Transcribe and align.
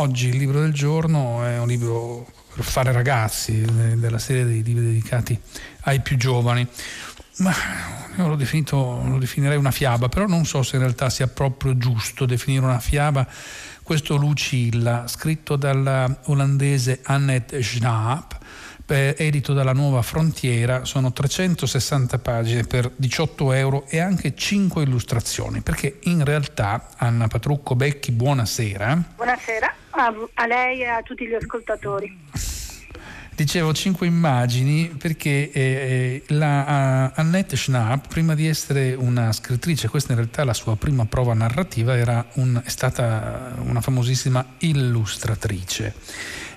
oggi 0.00 0.28
il 0.28 0.38
libro 0.38 0.60
del 0.60 0.72
giorno 0.72 1.44
è 1.44 1.58
un 1.58 1.68
libro 1.68 2.26
per 2.54 2.64
fare 2.64 2.90
ragazzi, 2.90 3.62
della 3.96 4.18
serie 4.18 4.46
dei 4.46 4.62
libri 4.62 4.86
dedicati 4.86 5.38
ai 5.82 6.00
più 6.00 6.16
giovani. 6.16 6.66
Ma 7.38 7.52
io 8.16 8.26
l'ho, 8.26 8.34
definito, 8.36 9.02
lo 9.04 9.18
definirei 9.18 9.58
una 9.58 9.70
fiaba, 9.70 10.08
però 10.08 10.26
non 10.26 10.46
so 10.46 10.62
se 10.62 10.76
in 10.76 10.82
realtà 10.82 11.10
sia 11.10 11.26
proprio 11.26 11.76
giusto 11.76 12.24
definire 12.24 12.64
una 12.64 12.80
fiaba 12.80 13.26
questo 13.82 14.16
Lucilla, 14.16 15.06
scritto 15.06 15.56
dalla 15.56 16.20
olandese 16.26 17.00
Annette 17.02 17.62
Schnapp, 17.62 18.32
edito 18.94 19.52
dalla 19.52 19.72
Nuova 19.72 20.02
Frontiera, 20.02 20.84
sono 20.84 21.12
360 21.12 22.18
pagine 22.18 22.62
per 22.64 22.90
18 22.94 23.52
euro 23.52 23.84
e 23.88 23.98
anche 24.00 24.34
5 24.34 24.82
illustrazioni, 24.82 25.60
perché 25.60 25.98
in 26.04 26.24
realtà, 26.24 26.88
Anna 26.96 27.28
Patrucco 27.28 27.74
Becchi, 27.74 28.12
buonasera. 28.12 29.02
Buonasera 29.16 29.74
a, 29.90 30.14
a 30.34 30.46
lei 30.46 30.80
e 30.80 30.86
a 30.86 31.02
tutti 31.02 31.26
gli 31.26 31.34
ascoltatori. 31.34 32.59
Dicevo 33.40 33.72
cinque 33.72 34.06
immagini 34.06 34.88
perché 34.88 35.50
eh, 35.50 35.62
eh 35.62 36.22
la, 36.34 37.10
uh, 37.16 37.20
Annette 37.20 37.56
Schnapp, 37.56 38.04
prima 38.08 38.34
di 38.34 38.46
essere 38.46 38.92
una 38.92 39.32
scrittrice, 39.32 39.88
questa 39.88 40.12
in 40.12 40.18
realtà 40.18 40.42
è 40.42 40.44
la 40.44 40.52
sua 40.52 40.76
prima 40.76 41.06
prova 41.06 41.32
narrativa, 41.32 41.94
un, 42.34 42.60
è 42.62 42.68
stata 42.68 43.54
una 43.62 43.80
famosissima 43.80 44.44
illustratrice. 44.58 45.94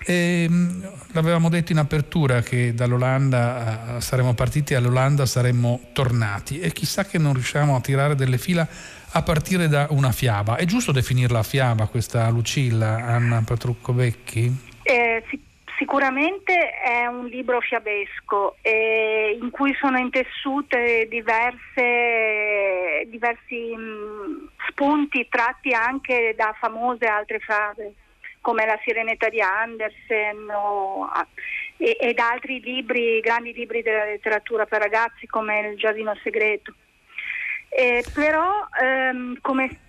E, 0.03 0.43
ehm, 0.43 0.91
l'avevamo 1.13 1.47
detto 1.47 1.71
in 1.71 1.77
apertura 1.77 2.41
che 2.41 2.73
dall'Olanda 2.73 3.95
uh, 3.95 3.99
saremmo 4.01 4.33
partiti, 4.33 4.73
all'Olanda 4.73 5.25
saremmo 5.25 5.87
tornati 5.93 6.59
e 6.59 6.73
chissà 6.73 7.05
che 7.05 7.17
non 7.17 7.31
riusciamo 7.31 7.77
a 7.77 7.79
tirare 7.79 8.15
delle 8.15 8.37
fila 8.37 8.67
a 9.09 9.21
partire 9.21 9.69
da 9.69 9.87
una 9.91 10.11
fiaba. 10.11 10.57
È 10.57 10.65
giusto 10.65 10.91
definirla 10.91 11.43
fiaba 11.43 11.87
questa 11.87 12.27
Lucilla, 12.27 13.05
Anna 13.05 13.41
Patrucco 13.41 13.93
Vecchi? 13.93 14.53
Eh, 14.83 15.23
sì 15.29 15.51
Sicuramente 15.77 16.71
è 16.71 17.05
un 17.07 17.25
libro 17.25 17.59
fiabesco 17.59 18.57
eh, 18.61 19.37
in 19.41 19.49
cui 19.49 19.73
sono 19.79 19.97
intessute 19.97 21.07
diverse, 21.09 23.05
diversi 23.07 23.75
mh, 23.75 23.81
mm, 23.81 24.45
spunti 24.69 25.27
tratti 25.29 25.73
anche 25.73 26.33
da 26.37 26.55
famose 26.59 27.05
altre 27.05 27.39
fave 27.39 27.93
come 28.41 28.65
La 28.65 28.77
Sirenetta 28.83 29.29
di 29.29 29.41
Andersen 29.41 30.49
o, 30.51 31.09
e, 31.77 31.97
ed 31.99 32.19
altri 32.19 32.59
libri, 32.59 33.21
grandi 33.21 33.53
libri 33.53 33.81
della 33.81 34.03
letteratura 34.03 34.65
per 34.65 34.81
ragazzi 34.81 35.25
come 35.27 35.69
Il 35.71 35.77
giardino 35.77 36.13
segreto. 36.21 36.73
Eh, 37.69 38.03
però 38.13 38.67
ehm, 38.79 39.37
come 39.41 39.79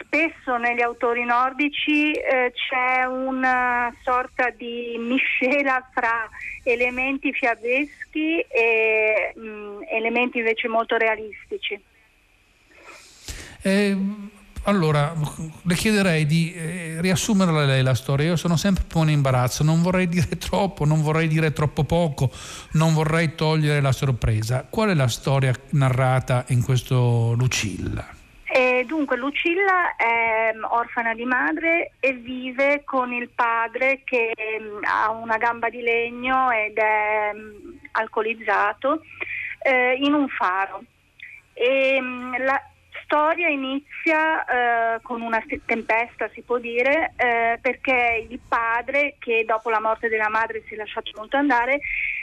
spesso 0.00 0.56
negli 0.56 0.80
autori 0.80 1.24
nordici 1.24 2.12
eh, 2.12 2.52
c'è 2.52 3.04
una 3.04 3.94
sorta 4.02 4.50
di 4.50 4.96
miscela 4.98 5.86
fra 5.92 6.28
elementi 6.62 7.32
fiabeschi 7.32 8.40
e 8.40 9.32
mh, 9.34 9.40
mm, 9.40 9.80
elementi 9.90 10.38
invece 10.38 10.68
molto 10.68 10.96
realistici. 10.96 11.80
Eh, 13.62 13.96
allora, 14.64 15.14
le 15.62 15.74
chiederei 15.74 16.26
di 16.26 16.52
eh, 16.52 17.00
riassumerla 17.00 17.64
lei 17.64 17.82
la 17.82 17.94
storia. 17.94 18.26
Io 18.26 18.36
sono 18.36 18.56
sempre 18.56 18.82
un 18.82 18.88
po' 18.88 19.02
in 19.02 19.10
imbarazzo, 19.10 19.64
non 19.64 19.82
vorrei 19.82 20.08
dire 20.08 20.28
troppo, 20.36 20.84
non 20.84 21.00
vorrei 21.02 21.26
dire 21.26 21.52
troppo 21.52 21.84
poco, 21.84 22.30
non 22.72 22.92
vorrei 22.92 23.34
togliere 23.34 23.80
la 23.80 23.92
sorpresa. 23.92 24.66
Qual 24.68 24.90
è 24.90 24.94
la 24.94 25.08
storia 25.08 25.54
narrata 25.70 26.44
in 26.48 26.62
questo 26.62 27.34
Lucilla? 27.36 28.16
E 28.50 28.84
dunque 28.86 29.18
Lucilla 29.18 29.94
è 29.94 30.52
mm, 30.54 30.64
orfana 30.64 31.14
di 31.14 31.24
madre 31.24 31.92
e 32.00 32.14
vive 32.14 32.82
con 32.84 33.12
il 33.12 33.28
padre 33.28 34.00
che 34.04 34.32
mm, 34.60 34.84
ha 34.84 35.10
una 35.10 35.36
gamba 35.36 35.68
di 35.68 35.82
legno 35.82 36.50
ed 36.50 36.78
è 36.78 37.30
mm, 37.34 37.76
alcolizzato 37.92 39.02
eh, 39.60 39.96
in 40.00 40.14
un 40.14 40.28
faro. 40.28 40.82
E, 41.52 42.00
la 42.38 42.62
storia 43.08 43.48
inizia 43.48 44.44
eh, 44.96 45.00
con 45.02 45.22
una 45.22 45.42
tempesta, 45.64 46.28
si 46.32 46.42
può 46.42 46.58
dire, 46.58 47.12
eh, 47.16 47.58
perché 47.60 48.26
il 48.28 48.38
padre, 48.46 49.16
che 49.18 49.44
dopo 49.46 49.70
la 49.70 49.80
morte 49.80 50.08
della 50.08 50.28
madre 50.28 50.62
si 50.66 50.74
è 50.74 50.76
lasciato 50.76 51.10
molto 51.16 51.36
andare, 51.36 51.80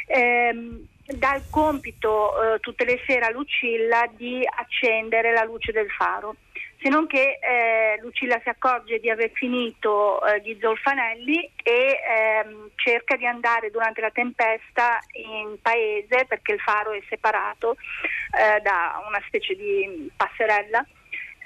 ehm, 0.07 0.87
dà 1.05 1.35
il 1.35 1.45
compito 1.49 2.55
eh, 2.55 2.59
tutte 2.59 2.83
le 2.85 2.99
sere 3.05 3.25
a 3.25 3.31
Lucilla 3.31 4.09
di 4.15 4.41
accendere 4.43 5.31
la 5.31 5.43
luce 5.43 5.71
del 5.71 5.89
faro. 5.91 6.35
Se 6.81 6.89
non 6.89 7.07
che 7.07 7.39
eh, 7.39 7.99
Lucilla 8.01 8.39
si 8.43 8.49
accorge 8.49 8.99
di 8.99 9.09
aver 9.09 9.31
finito 9.33 10.23
eh, 10.25 10.41
gli 10.41 10.57
zolfanelli 10.59 11.51
e 11.63 11.99
ehm, 12.07 12.71
cerca 12.75 13.15
di 13.15 13.25
andare 13.25 13.71
durante 13.71 14.01
la 14.01 14.11
tempesta 14.11 14.99
in 15.13 15.57
paese 15.61 16.25
perché 16.27 16.53
il 16.53 16.59
faro 16.59 16.91
è 16.91 17.01
separato 17.09 17.75
eh, 17.75 18.61
da 18.61 19.01
una 19.07 19.21
specie 19.25 19.55
di 19.55 20.11
passerella. 20.15 20.85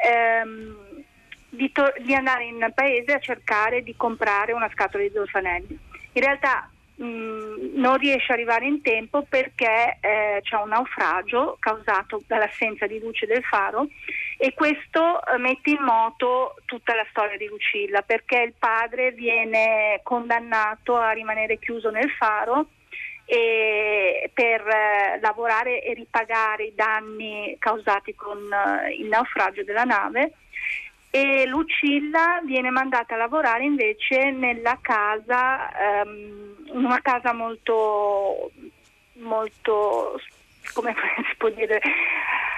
Ehm, 0.01 1.05
di, 1.49 1.71
to- 1.71 1.93
di 1.99 2.13
andare 2.13 2.45
in 2.45 2.71
paese 2.75 3.13
a 3.13 3.19
cercare 3.19 3.81
di 3.81 3.95
comprare 3.95 4.53
una 4.53 4.69
scatola 4.71 5.03
di 5.03 5.11
zolfanelli. 5.11 5.79
In 6.13 6.21
realtà 6.21 6.69
mm, 7.01 7.79
non 7.79 7.97
riesce 7.97 8.31
ad 8.31 8.37
arrivare 8.39 8.65
in 8.65 8.81
tempo 8.81 9.25
perché 9.27 9.97
eh, 9.99 10.39
c'è 10.41 10.55
un 10.55 10.69
naufragio 10.69 11.57
causato 11.59 12.21
dall'assenza 12.27 12.87
di 12.87 12.99
luce 12.99 13.25
del 13.25 13.43
faro 13.43 13.87
e 14.37 14.53
questo 14.53 15.25
eh, 15.25 15.37
mette 15.37 15.71
in 15.71 15.81
moto 15.81 16.55
tutta 16.65 16.95
la 16.95 17.05
storia 17.09 17.37
di 17.37 17.47
Lucilla 17.47 18.01
perché 18.01 18.41
il 18.41 18.53
padre 18.57 19.11
viene 19.11 19.99
condannato 20.03 20.95
a 20.95 21.11
rimanere 21.11 21.59
chiuso 21.59 21.89
nel 21.89 22.09
faro 22.11 22.67
per 23.29 24.67
eh, 24.67 25.19
lavorare 25.21 25.83
e 25.83 25.93
ripagare 25.93 26.63
i 26.63 26.73
danni 26.73 27.55
causati 27.59 28.15
con 28.15 28.37
eh, 28.51 28.95
il 28.95 29.05
naufragio 29.05 29.63
della 29.63 29.83
nave 29.83 30.31
e 31.11 31.45
Lucilla 31.47 32.39
viene 32.45 32.69
mandata 32.69 33.15
a 33.15 33.17
lavorare 33.17 33.63
invece 33.63 34.31
nella 34.31 34.77
casa, 34.81 35.69
in 36.03 36.83
una 36.85 37.01
casa 37.01 37.33
molto, 37.33 38.51
molto, 39.13 40.19
come 40.73 40.93
si 41.29 41.35
può 41.37 41.49
dire? 41.49 41.81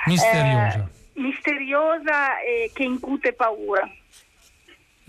Misteriosa. 0.05 0.77
Eh, 0.79 1.19
misteriosa 1.21 2.39
e 2.41 2.71
che 2.73 2.83
incute 2.83 3.33
paura. 3.33 3.87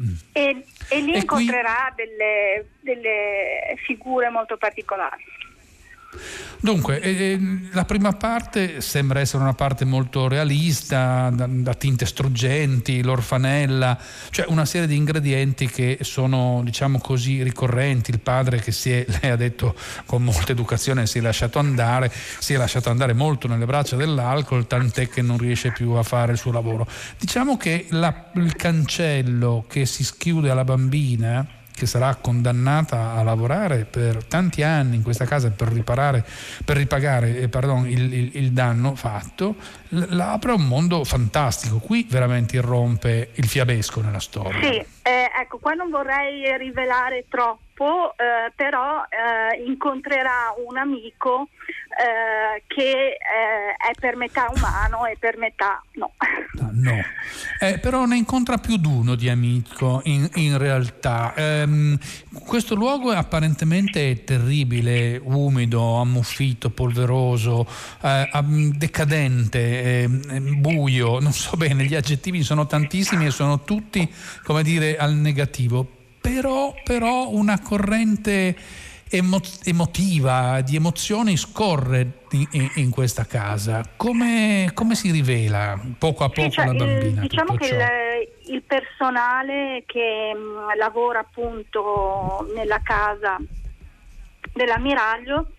Mm. 0.01 0.15
E, 0.33 0.65
e, 0.89 1.01
lì 1.01 1.13
e 1.13 1.19
incontrerà 1.19 1.93
qui... 1.95 2.05
delle, 2.05 2.71
delle 2.81 3.75
figure 3.85 4.29
molto 4.29 4.57
particolari. 4.57 5.25
Dunque, 6.61 7.01
eh, 7.01 7.41
la 7.73 7.85
prima 7.85 8.13
parte 8.13 8.81
sembra 8.81 9.19
essere 9.19 9.43
una 9.43 9.53
parte 9.53 9.85
molto 9.85 10.29
realista, 10.29 11.29
da, 11.35 11.47
da, 11.49 11.75
tinte 11.75 12.07
struggenti, 12.07 13.03
l'orfanella, 13.03 13.99
cioè 14.31 14.47
una 14.49 14.65
serie 14.65 14.87
di 14.87 14.95
ingredienti 14.95 15.67
che 15.67 15.99
sono, 16.03 16.61
diciamo 16.63 16.99
così, 17.01 17.43
ricorrenti. 17.43 18.13
Il 18.13 18.21
padre 18.21 18.61
che 18.61 18.71
si 18.71 18.93
è, 18.93 19.05
lei 19.21 19.33
ha 19.33 19.37
detto 19.37 19.75
con 20.07 20.23
molta 20.23 20.53
educazione, 20.53 21.07
si 21.07 21.19
è 21.19 21.21
lasciato 21.21 21.59
andare, 21.59 22.13
si 22.39 22.55
è 22.55 22.57
lasciato 22.57 22.91
andare 22.91 23.13
molto 23.13 23.49
nelle 23.49 23.67
braccia 23.67 23.97
dell'alcol, 23.97 24.69
tant'è 24.69 25.09
che 25.09 25.21
non 25.21 25.39
riesce 25.39 25.73
più 25.73 25.91
a 25.93 26.05
fare 26.05 26.31
il 26.31 26.39
suo 26.39 26.53
lavoro. 26.53 26.87
Diciamo 27.19 27.57
che 27.57 27.87
la, 27.91 28.31
il 28.35 28.55
cancello 28.55 29.65
che 29.69 29.85
si 29.85 30.05
schiude 30.05 30.51
alla 30.51 30.65
bambina 30.65 31.61
che 31.75 31.87
sarà 31.87 32.15
condannata 32.17 33.13
a 33.13 33.23
lavorare 33.23 33.85
per 33.85 34.25
tanti 34.25 34.63
anni 34.63 34.97
in 34.97 35.03
questa 35.03 35.25
casa 35.25 35.51
per, 35.51 35.69
riparare, 35.69 36.25
per 36.65 36.77
ripagare 36.77 37.39
eh, 37.39 37.49
pardon, 37.49 37.89
il, 37.89 38.13
il, 38.13 38.31
il, 38.35 38.53
danno 38.53 38.95
fatto, 38.95 39.57
l- 39.89 40.19
apre 40.21 40.53
un 40.53 40.67
mondo 40.67 41.05
fantastico. 41.05 41.79
Qui 41.79 42.07
veramente 42.09 42.57
irrompe 42.57 43.31
il 43.35 43.47
fiabesco 43.47 44.01
nella 44.01 44.21
storia. 44.21 44.61
Sì, 44.61 44.77
eh, 45.03 45.31
ecco, 45.41 45.59
qua 45.59 45.73
non 45.73 45.91
vorrei 45.91 46.57
rivelare 46.59 47.25
troppo, 47.29 48.15
eh, 48.17 48.53
però 48.55 49.03
eh, 49.09 49.63
incontrerà 49.65 50.55
un 50.69 50.77
amico 50.77 51.49
eh, 51.93 52.63
che 52.67 52.91
eh, 52.91 53.17
è 53.77 53.93
per 53.99 54.17
metà 54.17 54.51
umano 54.55 55.05
e 55.07 55.17
per 55.19 55.37
metà 55.37 55.83
no. 55.95 56.13
Ah, 56.19 56.71
no, 56.73 57.03
eh, 57.61 57.79
però 57.79 58.07
ne 58.07 58.17
incontra 58.17 58.59
più 58.59 58.77
di 58.77 58.87
uno 58.87 59.15
di 59.15 59.29
amico 59.29 60.01
in, 60.05 60.29
in 60.35 60.59
realtà. 60.59 61.35
Ehm, 61.37 61.99
questo 62.45 62.75
luogo 62.75 63.13
è 63.13 63.17
apparentemente 63.17 64.25
terribile, 64.25 65.21
umido, 65.23 65.97
ammuffito, 65.97 66.71
polveroso, 66.71 67.67
eh, 68.03 68.29
decadente, 68.77 70.03
ehm, 70.03 70.61
buio, 70.61 71.21
non 71.21 71.33
so 71.33 71.57
bene, 71.57 71.85
gli 71.85 71.95
aggettivi 71.95 72.43
sono 72.43 72.67
tantissimi 72.67 73.27
e 73.27 73.31
sono 73.31 73.63
tutti, 73.65 74.11
come 74.43 74.63
dire, 74.63 74.97
al 74.97 75.15
negativo. 75.15 75.87
Però, 76.21 76.73
però 76.85 77.29
una 77.31 77.59
corrente 77.61 78.57
emo- 79.13 79.41
emotiva, 79.65 80.61
di 80.63 80.77
emozioni 80.77 81.37
scorre 81.37 82.25
in, 82.31 82.71
in 82.77 82.91
questa 82.91 83.27
casa. 83.27 83.83
Come, 83.97 84.71
come, 84.75 84.95
si 84.95 85.11
rivela 85.11 85.79
poco 85.99 86.25
a 86.25 86.29
poco 86.29 86.49
sì, 86.49 86.51
cioè, 86.51 86.67
la 86.67 86.73
bambina? 86.75 87.21
diciamo 87.21 87.55
che 87.55 87.67
il, 87.67 88.55
il 88.55 88.63
personale 88.63 89.85
che 89.87 90.33
mh, 90.35 90.39
mm, 90.39 90.77
lavora 90.77 91.21
appunto 91.21 92.51
nella 92.55 92.81
casa 92.83 93.39
dell'ammiraglio 94.53 95.53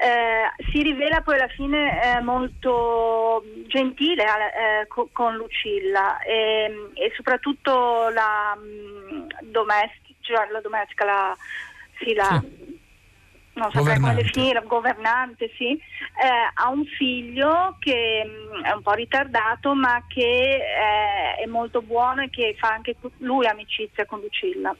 eh, 0.00 0.64
si 0.70 0.82
rivela 0.82 1.22
poi 1.22 1.34
alla 1.34 1.48
fine 1.48 2.00
eh, 2.02 2.20
molto 2.20 3.42
gentile 3.66 4.24
eh, 4.24 4.86
co- 4.86 5.08
con 5.12 5.34
Lucilla 5.34 6.20
e, 6.20 6.90
e 6.94 7.12
soprattutto 7.16 8.08
la, 8.10 8.56
mh, 8.56 9.14
mm, 9.14 9.28
domestica, 9.50 10.14
cioè 10.20 10.48
la 10.50 10.60
domestica, 10.60 11.04
la, 11.04 11.36
sì, 11.98 12.14
la, 12.14 12.40
sì. 12.40 12.77
Non 13.58 13.70
saprei 13.72 13.98
come 13.98 14.14
definire, 14.14 14.62
governante, 14.66 15.50
sì, 15.56 15.72
eh, 15.72 16.52
ha 16.54 16.68
un 16.68 16.84
figlio 16.84 17.76
che 17.78 18.24
mh, 18.24 18.58
mm, 18.58 18.62
è 18.64 18.72
un 18.72 18.82
po' 18.82 18.92
ritardato 18.92 19.74
ma 19.74 20.02
che 20.08 20.54
eh, 20.56 21.42
è 21.42 21.46
molto 21.46 21.82
buono 21.82 22.22
e 22.22 22.30
che 22.30 22.56
fa 22.58 22.68
anche 22.68 22.96
lui 23.18 23.46
amicizia 23.46 24.06
con 24.06 24.20
Lucilla. 24.20 24.74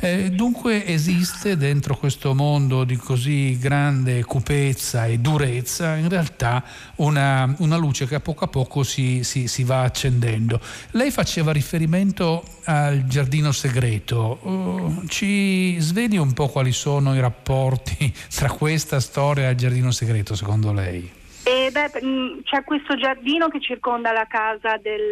Eh, 0.00 0.30
dunque 0.30 0.86
esiste 0.86 1.56
dentro 1.56 1.96
questo 1.96 2.34
mondo 2.34 2.84
di 2.84 2.96
così 2.96 3.58
grande 3.58 4.24
cupezza 4.24 5.06
e 5.06 5.18
durezza 5.18 5.96
in 5.96 6.08
realtà 6.08 6.62
una, 6.96 7.52
una 7.58 7.76
luce 7.76 8.06
che 8.06 8.14
a 8.14 8.20
poco 8.20 8.44
a 8.44 8.48
poco 8.48 8.82
si, 8.82 9.24
si, 9.24 9.48
si, 9.48 9.64
va 9.64 9.82
accendendo. 9.82 10.60
Lei 10.92 11.10
faceva 11.10 11.52
riferimento 11.52 12.44
al 12.64 13.06
giardino 13.06 13.52
segreto, 13.52 14.38
uh, 14.42 15.06
ci 15.08 15.78
sveli 15.80 16.16
un 16.16 16.32
po' 16.32 16.48
quali 16.48 16.72
sono 16.72 17.14
i 17.14 17.20
rapporti 17.20 18.12
tra 18.34 18.50
questa 18.50 19.00
storia 19.00 19.48
e 19.48 19.50
il 19.52 19.56
giardino 19.56 19.90
segreto 19.90 20.34
secondo 20.34 20.72
lei? 20.72 21.17
E 21.48 21.70
beh, 21.70 22.04
mm, 22.04 22.40
c'è 22.42 22.62
questo 22.62 22.94
giardino 22.94 23.48
che 23.48 23.58
circonda 23.58 24.12
la 24.12 24.26
casa 24.26 24.76
del, 24.76 25.10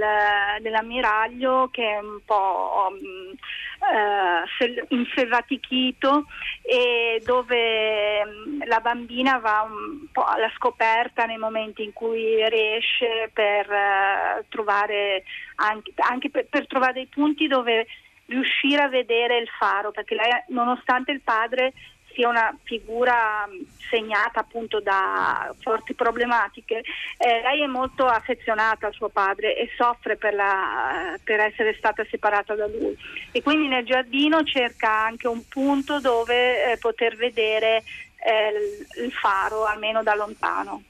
dell'ammiraglio 0.61 1.71
che 1.73 1.95
è 1.95 1.99
un 1.99 2.21
po' 2.27 2.91
um, 2.91 3.33
uh, 3.81 4.95
inselvatichito 4.95 6.27
e 6.61 7.23
dove 7.25 8.23
um, 8.23 8.67
la 8.67 8.81
bambina 8.81 9.39
va 9.39 9.67
un 9.67 10.09
po' 10.13 10.25
alla 10.25 10.53
scoperta 10.57 11.25
nei 11.25 11.39
momenti 11.39 11.83
in 11.83 11.95
cui 11.95 12.47
riesce 12.51 13.31
per 13.33 13.67
uh, 13.71 14.45
trovare 14.51 15.25
anche, 15.55 15.95
anche 15.97 16.29
per, 16.29 16.49
per 16.51 16.67
trovare 16.67 16.93
dei 16.93 17.07
punti 17.07 17.47
dove 17.47 17.87
riuscire 18.27 18.83
a 18.83 18.89
vedere 18.89 19.39
il 19.39 19.49
faro 19.59 19.91
perché 19.91 20.15
lei 20.15 20.29
nonostante 20.49 21.13
il 21.13 21.23
padre 21.23 21.73
sia 22.17 22.29
una 22.29 22.57
figura 22.65 23.47
segnata 23.91 24.41
appunto 24.41 24.81
da 24.81 25.55
forti 25.61 25.95
problematiche, 25.95 26.83
eh, 27.19 27.43
lei 27.43 27.63
è 27.63 27.67
molto 27.67 28.07
affezionata 28.07 28.87
al 28.87 28.95
suo 28.95 29.11
padre 29.11 29.57
e 29.57 29.69
soffre 29.77 30.17
per, 30.17 30.35
la, 30.35 31.17
per, 31.23 31.39
essere 31.41 31.75
stata 31.77 32.05
separata 32.11 32.55
da 32.55 32.67
lui 32.67 32.97
e 33.31 33.43
quindi 33.43 33.69
nel 33.69 33.85
giardino 33.85 34.43
cerca 34.43 34.91
anche 34.91 35.29
un 35.29 35.47
punto 35.47 36.01
dove 36.01 36.73
eh, 36.73 36.79
poter 36.79 37.15
vedere 37.17 37.85
eh, 38.25 39.05
il 39.05 39.13
faro 39.13 39.67
almeno 39.67 40.03
da 40.03 40.15
lontano. 40.15 40.83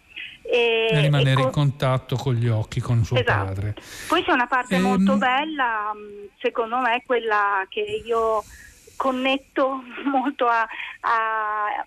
E, 0.49 0.87
e 0.93 1.00
rimanere 1.00 1.32
e 1.32 1.34
con... 1.34 1.44
in 1.44 1.50
contatto 1.50 2.14
con 2.14 2.34
gli 2.34 2.46
occhi 2.46 2.81
con 2.81 3.05
suo 3.05 3.17
esatto. 3.17 3.46
padre. 3.46 3.75
Poi 4.06 4.22
c'è 4.22 4.31
una 4.31 4.46
parte 4.46 4.76
ehm... 4.76 4.82
molto 4.82 5.17
bella, 5.17 5.93
secondo 6.38 6.79
me, 6.79 7.02
quella 7.05 7.67
che 7.69 7.81
io 7.81 8.44
connetto 8.96 9.82
molto 10.04 10.46
a, 10.46 10.66
a 11.00 11.87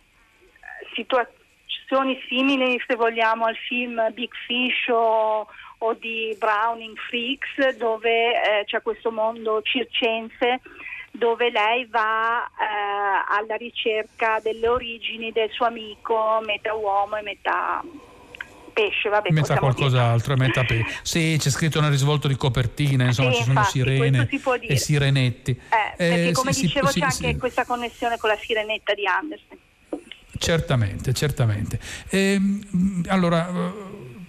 situazioni 0.94 2.20
simili, 2.28 2.82
se 2.86 2.96
vogliamo, 2.96 3.46
al 3.46 3.56
film 3.56 4.12
Big 4.14 4.32
Fish 4.46 4.88
o, 4.90 5.48
o 5.80 5.94
di 5.94 6.36
Browning 6.38 6.98
Freaks, 6.98 7.78
dove 7.78 8.32
eh, 8.32 8.66
c'è 8.66 8.82
questo 8.82 9.12
mondo 9.12 9.62
circense 9.62 10.62
dove 11.12 11.50
lei 11.50 11.86
va 11.86 12.46
eh, 12.46 13.36
alla 13.36 13.56
ricerca 13.56 14.40
delle 14.42 14.68
origini 14.68 15.32
del 15.32 15.50
suo 15.50 15.66
amico, 15.66 16.40
metà 16.46 16.74
uomo 16.76 17.18
e 17.18 17.22
metà 17.24 17.84
pesce, 18.80 19.10
vabbè, 19.10 19.32
metà 19.32 19.58
qualcos'altro, 19.58 20.36
dire. 20.36 20.48
metà 20.48 20.64
pesce. 20.64 21.00
Sì, 21.02 21.36
c'è 21.40 21.50
scritto 21.50 21.82
nel 21.82 21.92
risvolto 21.92 22.28
di 22.28 22.36
copertina, 22.36 23.06
insomma, 23.06 23.32
sì, 23.32 23.38
ci 23.38 23.44
sono 23.44 23.60
infatti, 23.60 23.80
sirene 23.80 24.30
e 24.62 24.78
sirenetti. 24.78 25.52
Eh, 25.52 25.94
perché 25.98 26.28
eh, 26.30 26.32
come 26.32 26.54
sì, 26.54 26.62
dicevo 26.62 26.88
sì, 26.88 27.00
c'è 27.00 27.06
anche 27.06 27.38
questa 27.38 27.66
connessione 27.66 28.18
con 28.18 28.30
la 28.30 28.38
sirenetta 28.40 28.94
di 28.94 29.06
Anderson. 29.06 29.58
Certamente, 30.38 31.14
certamente. 31.14 31.80
Eh, 32.10 32.40
allora 33.08 33.52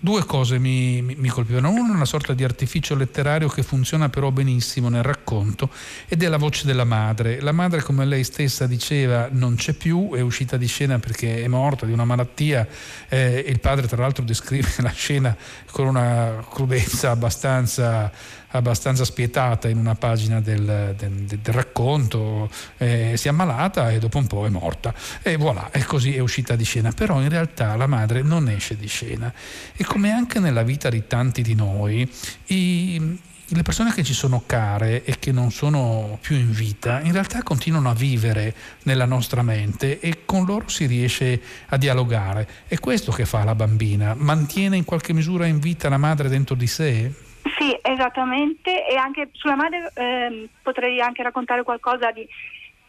Due 0.03 0.25
cose 0.25 0.59
mi, 0.59 1.03
mi, 1.03 1.15
mi, 1.15 1.29
colpivano. 1.29 1.71
Uno, 1.71 1.93
una 1.93 2.07
sorta 2.07 2.33
di 2.33 2.43
artificio 2.43 2.95
letterario 2.95 3.49
che 3.49 3.63
funziona 3.63 4.09
però 4.09 4.31
benissimo 4.31 4.89
nel 4.89 5.03
racconto 5.03 5.69
ed 6.09 6.23
è 6.23 6.29
la 6.29 6.39
voce 6.39 6.65
della 6.65 6.85
madre. 6.85 7.41
La 7.41 7.53
madre, 7.53 7.83
come 7.83 8.07
lei 8.07 8.25
stessa 8.25 8.67
diceva, 8.67 9.29
non 9.31 9.57
c'è 9.57 9.75
più, 9.75 10.11
è 10.15 10.21
uscita 10.21 10.57
di 10.57 10.67
scena 10.67 10.99
perché 10.99 11.43
è 11.43 11.49
morta 11.49 11.85
di 11.85 11.93
una 11.93 12.07
malattia 12.07 12.67
eh, 13.09 13.45
il 13.47 13.61
padre 13.61 13.87
tra 13.87 14.01
l'altro 14.01 14.25
descrive 14.25 14.69
la 14.79 14.93
scena 14.93 15.37
con 15.71 15.87
una 15.87 16.45
crudezza 16.49 17.11
abbastanza 17.11 18.11
abbastanza 18.53 19.05
spietata 19.05 19.69
in 19.69 19.79
una 19.79 19.95
pagina 19.95 20.41
del, 20.41 20.95
del, 20.97 21.13
del 21.13 21.55
racconto, 21.55 22.51
eh, 22.79 23.13
si 23.17 23.29
è 23.29 23.31
ammalata 23.31 23.91
e 23.91 23.99
dopo 23.99 24.19
un 24.19 24.27
po' 24.27 24.47
è 24.47 24.49
morta 24.49 24.93
e 25.23 25.37
voilà, 25.37 25.71
e 25.71 25.85
così 25.85 26.17
è 26.17 26.19
uscita 26.19 26.57
di 26.57 26.65
scena, 26.65 26.91
però 26.91 27.21
in 27.21 27.29
realtà 27.29 27.77
la 27.77 27.87
madre 27.87 28.23
non 28.23 28.49
esce 28.49 28.77
di 28.77 28.89
scena 28.89 29.33
e 29.77 29.85
come 29.91 30.13
anche 30.13 30.39
nella 30.39 30.63
vita 30.63 30.89
di 30.89 31.09
tanti 31.09 31.43
di 31.43 31.57
noi, 31.57 32.09
i, 32.47 33.19
le 33.49 33.63
persone 33.63 33.93
che 33.93 34.05
ci 34.05 34.15
sono 34.15 34.45
care 34.47 35.03
e 35.03 35.19
che 35.19 35.33
non 35.33 35.51
sono 35.51 36.17
più 36.21 36.37
in 36.37 36.53
vita, 36.53 37.01
in 37.01 37.11
realtà 37.11 37.43
continuano 37.43 37.91
a 37.91 37.95
vivere 37.95 38.55
nella 38.85 39.05
nostra 39.05 39.43
mente 39.43 39.99
e 39.99 40.25
con 40.25 40.45
loro 40.45 40.69
si 40.69 40.87
riesce 40.87 41.43
a 41.71 41.77
dialogare. 41.77 42.47
È 42.69 42.79
questo 42.79 43.11
che 43.11 43.25
fa 43.25 43.43
la 43.43 43.57
bambina, 43.57 44.15
mantiene 44.17 44.77
in 44.77 44.85
qualche 44.85 45.13
misura 45.13 45.47
in 45.47 45.59
vita 45.59 45.89
la 45.89 45.99
madre 45.99 46.29
dentro 46.29 46.55
di 46.55 46.69
sé? 46.69 47.13
Sì, 47.59 47.77
esattamente, 47.83 48.87
e 48.87 48.95
anche 48.95 49.31
sulla 49.33 49.57
madre 49.57 49.91
eh, 49.93 50.49
potrei 50.63 51.01
anche 51.01 51.25
raccontare 51.25 51.65
qualcosa 51.65 52.13
di 52.13 52.25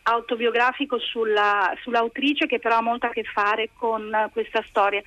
autobiografico 0.03 0.99
sulla, 0.99 1.73
sull'autrice 1.81 2.47
che 2.47 2.59
però 2.59 2.77
ha 2.77 2.81
molto 2.81 3.05
a 3.05 3.09
che 3.09 3.23
fare 3.23 3.69
con 3.77 4.29
questa 4.31 4.63
storia. 4.67 5.01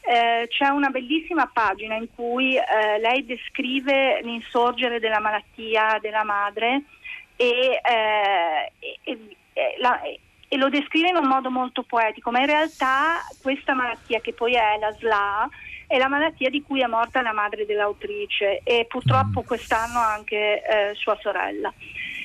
Eh, 0.00 0.48
c'è 0.48 0.68
una 0.68 0.88
bellissima 0.88 1.50
pagina 1.52 1.94
in 1.94 2.08
cui 2.14 2.56
eh, 2.56 2.98
lei 3.00 3.24
descrive 3.24 4.20
l'insorgere 4.22 4.98
della 4.98 5.20
malattia 5.20 5.98
della 6.00 6.24
madre 6.24 6.82
e, 7.36 7.80
eh, 7.82 8.72
e, 8.78 9.36
e, 9.52 9.76
la, 9.78 10.00
e, 10.02 10.56
lo 10.56 10.68
descrive 10.68 11.08
in 11.08 11.16
un 11.16 11.28
modo 11.28 11.50
molto 11.50 11.82
poetico, 11.82 12.30
ma 12.30 12.40
in 12.40 12.46
realtà 12.46 13.20
questa 13.42 13.74
malattia 13.74 14.20
che 14.20 14.32
poi 14.32 14.54
è 14.54 14.78
la 14.78 14.92
SLA 14.98 15.48
è 15.90 15.98
la 15.98 16.06
malattia 16.06 16.50
di 16.50 16.62
cui 16.62 16.82
è 16.82 16.86
morta 16.86 17.20
la 17.20 17.32
madre 17.32 17.66
dell'autrice 17.66 18.60
e 18.62 18.86
purtroppo 18.88 19.40
mm. 19.40 19.44
quest'anno 19.44 19.98
anche 19.98 20.62
eh, 20.62 20.94
sua 20.94 21.18
sorella. 21.20 21.72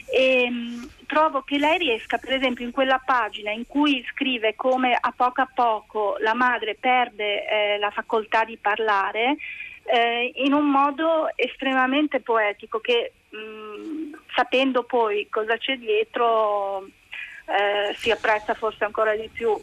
E, 0.08 0.48
mh, 0.48 0.90
trovo 1.06 1.42
che 1.42 1.58
lei 1.58 1.78
riesca, 1.78 2.18
per 2.18 2.34
esempio, 2.34 2.66
in 2.66 2.72
quella 2.72 3.02
pagina 3.04 3.52
in 3.52 3.66
cui 3.66 4.06
scrive 4.12 4.56
come 4.56 4.98
a 5.00 5.14
poco 5.16 5.42
a 5.42 5.50
poco 5.54 6.18
la 6.20 6.34
madre 6.34 6.76
perde 6.76 7.48
eh, 7.48 7.78
la 7.78 7.92
facoltà 7.92 8.44
di 8.44 8.58
parlare, 8.58 9.38
eh, 9.86 10.32
in 10.36 10.54
un 10.54 10.70
modo 10.70 11.30
estremamente 11.36 12.20
poetico 12.20 12.80
che 12.80 13.14
mh, 13.30 14.18
sapendo 14.36 14.84
poi 14.84 15.28
cosa 15.30 15.58
c'è 15.58 15.78
dietro 15.78 16.86
eh, 17.46 17.94
si 17.96 18.10
apprezza 18.10 18.54
forse 18.56 18.84
ancora 18.84 19.16
di 19.16 19.30
più 19.32 19.56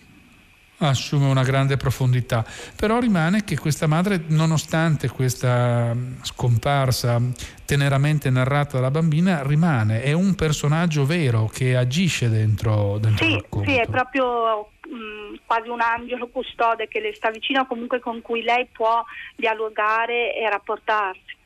assume 0.88 1.26
una 1.26 1.42
grande 1.42 1.76
profondità. 1.76 2.44
Però 2.76 2.98
rimane 2.98 3.44
che 3.44 3.58
questa 3.58 3.86
madre, 3.86 4.22
nonostante 4.28 5.08
questa 5.08 5.94
scomparsa 6.22 7.20
teneramente 7.64 8.30
narrata 8.30 8.76
dalla 8.76 8.90
bambina, 8.90 9.42
rimane, 9.42 10.02
è 10.02 10.12
un 10.12 10.34
personaggio 10.34 11.06
vero 11.06 11.46
che 11.52 11.76
agisce 11.76 12.28
dentro, 12.28 12.98
dentro 12.98 13.24
sì. 13.24 13.42
Sì, 13.64 13.76
è 13.78 13.86
proprio 13.86 14.70
mh, 14.86 15.40
quasi 15.46 15.68
un 15.68 15.80
angelo 15.80 16.28
custode 16.28 16.88
che 16.88 17.00
le 17.00 17.14
sta 17.14 17.30
vicino, 17.30 17.66
comunque 17.66 18.00
con 18.00 18.20
cui 18.20 18.42
lei 18.42 18.68
può 18.70 19.04
dialogare 19.36 20.36
e 20.36 20.48
rapportarsi. 20.50 21.40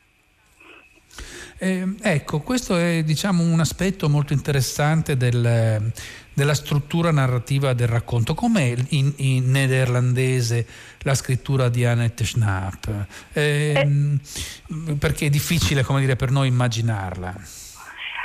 Eh, 1.58 1.94
ecco, 2.02 2.40
questo 2.40 2.76
è 2.76 3.02
diciamo, 3.02 3.42
un 3.42 3.60
aspetto 3.60 4.08
molto 4.08 4.32
interessante 4.32 5.16
del, 5.16 5.90
della 6.36 6.52
struttura 6.52 7.10
narrativa 7.10 7.72
del 7.72 7.88
racconto. 7.88 8.34
Com'è 8.34 8.74
in, 8.90 9.10
in 9.16 9.50
nederlandese 9.50 10.66
la 10.98 11.14
scrittura 11.14 11.70
di 11.70 11.86
Annette 11.86 12.26
Schnapp? 12.26 12.84
Eh, 13.32 13.72
eh. 13.74 14.94
Perché 14.98 15.26
è 15.26 15.30
difficile 15.30 15.82
dire, 15.98 16.14
per 16.14 16.30
noi 16.30 16.48
immaginarla. 16.48 17.34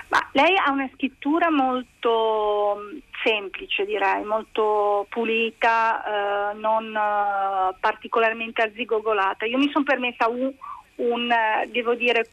Ma 0.10 0.28
lei 0.34 0.58
ha 0.58 0.72
una 0.72 0.90
scrittura 0.94 1.50
molto 1.50 2.82
mm, 2.82 2.98
semplice, 3.24 3.86
direi, 3.86 4.26
molto 4.26 5.06
pulita, 5.08 6.52
eh, 6.52 6.54
non 6.56 6.94
eh, 6.94 7.76
particolarmente 7.80 8.62
arzigogolata. 8.62 9.46
Io 9.46 9.58
mi 9.58 9.70
sono 9.72 9.86
permessa 9.86 10.28
un, 10.28 10.52
un, 10.96 11.30
devo 11.72 11.96
dire, 11.96 12.30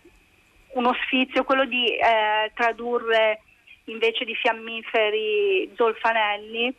uno 0.72 0.92
sfizio, 1.04 1.44
quello 1.44 1.66
di 1.66 1.86
eh, 1.86 2.50
tradurre 2.52 3.42
invece 3.90 4.24
di 4.24 4.34
fiammiferi 4.34 5.70
zolfanelli 5.74 6.74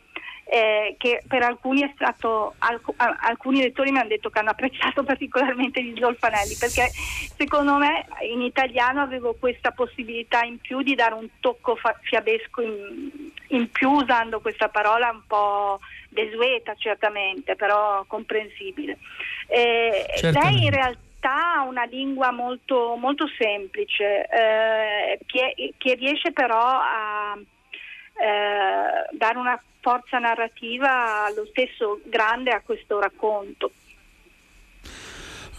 eh, 0.52 0.96
che 0.98 1.22
per 1.28 1.42
alcuni 1.42 1.82
è 1.82 1.92
stato 1.94 2.54
alc- 2.58 2.92
alcuni 2.96 3.60
lettori 3.60 3.92
mi 3.92 3.98
hanno 3.98 4.08
detto 4.08 4.30
che 4.30 4.40
hanno 4.40 4.50
apprezzato 4.50 5.04
particolarmente 5.04 5.82
gli 5.82 5.96
zolfanelli 5.96 6.56
perché 6.58 6.90
secondo 7.36 7.76
me 7.76 8.06
in 8.28 8.40
italiano 8.42 9.00
avevo 9.00 9.36
questa 9.38 9.70
possibilità 9.70 10.42
in 10.42 10.58
più 10.58 10.82
di 10.82 10.96
dare 10.96 11.14
un 11.14 11.28
tocco 11.38 11.76
fa- 11.76 11.96
fiabesco 12.00 12.62
in, 12.62 13.30
in, 13.48 13.70
più 13.70 13.90
usando 13.90 14.40
questa 14.40 14.68
parola 14.68 15.10
un 15.10 15.22
po' 15.26 15.78
desueta 16.08 16.74
certamente 16.76 17.54
però 17.54 18.04
comprensibile. 18.08 18.98
Eh, 19.46 20.06
lei 20.32 20.64
in 20.64 20.70
realtà 20.70 21.08
ha 21.28 21.62
una 21.62 21.84
lingua 21.84 22.30
molto, 22.30 22.96
molto 22.96 23.26
semplice 23.38 24.26
eh, 24.26 25.18
che, 25.26 25.74
che, 25.76 25.94
riesce 25.94 26.32
però 26.32 26.58
a 26.58 27.36
eh, 27.36 29.16
dare 29.16 29.38
una 29.38 29.60
forza 29.80 30.18
narrativa 30.18 31.30
lo 31.34 31.46
stesso 31.46 32.00
grande 32.04 32.50
a 32.50 32.62
questo 32.62 33.00
racconto. 33.00 33.72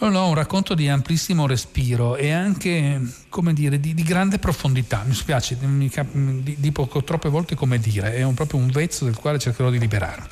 No, 0.02 0.10
no, 0.10 0.30
un 0.30 0.34
racconto 0.34 0.74
di 0.74 0.90
amplissimo 0.90 1.46
respiro 1.46 2.16
e 2.16 2.32
anche, 2.32 3.00
come 3.30 3.54
dire, 3.54 3.80
di, 3.80 3.94
di 3.94 4.02
grande 4.02 4.40
profondità. 4.40 5.04
Mi 5.06 5.14
spiace, 5.14 5.56
mi, 5.62 5.92
di, 6.42 6.56
dico 6.58 6.88
troppe 7.04 7.30
volte 7.30 7.54
come 7.54 7.78
dire, 7.78 8.16
è 8.16 8.24
un, 8.24 8.34
proprio 8.34 8.60
un 8.60 8.72
vezzo 8.72 9.06
del 9.06 9.14
quale 9.14 9.38
cercherò 9.38 9.70
di 9.70 9.78
liberarmi. 9.78 10.26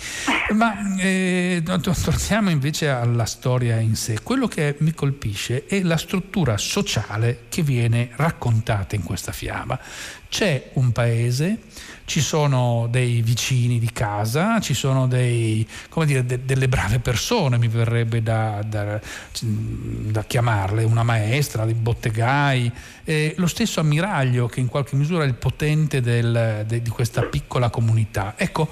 Ma 0.55 0.97
eh, 0.97 1.61
torniamo 1.63 2.49
invece 2.49 2.89
alla 2.89 3.25
storia 3.25 3.77
in 3.77 3.95
sé. 3.95 4.21
Quello 4.23 4.47
che 4.47 4.75
mi 4.79 4.91
colpisce 4.95 5.67
è 5.67 5.83
la 5.83 5.97
struttura 5.97 6.57
sociale 6.57 7.41
che 7.47 7.61
viene 7.61 8.09
raccontata 8.15 8.95
in 8.95 9.03
questa 9.03 9.31
fiaba. 9.31 9.79
C'è 10.29 10.71
un 10.73 10.91
paese 10.91 11.59
ci 12.09 12.21
sono 12.21 12.87
dei 12.89 13.21
vicini 13.21 13.77
di 13.77 13.91
casa, 13.93 14.59
ci 14.59 14.73
sono 14.73 15.07
dei, 15.07 15.65
dire, 16.05 16.25
de, 16.25 16.43
delle 16.43 16.67
brave 16.67 16.97
persone, 16.97 17.59
mi 17.59 17.67
verrebbe 17.67 18.23
da, 18.23 18.63
da, 18.65 18.99
da 19.39 20.23
chiamarle, 20.23 20.83
una 20.85 21.03
maestra, 21.03 21.65
dei 21.65 21.75
bottegai, 21.75 22.71
eh, 23.03 23.35
lo 23.37 23.45
stesso 23.45 23.79
ammiraglio 23.79 24.47
che 24.47 24.59
in 24.59 24.67
qualche 24.69 24.95
misura 24.95 25.23
è 25.23 25.27
il 25.27 25.35
potente 25.35 26.01
del, 26.01 26.63
de, 26.65 26.81
di 26.81 26.89
questa 26.89 27.21
piccola 27.21 27.69
comunità. 27.69 28.33
Ecco, 28.37 28.67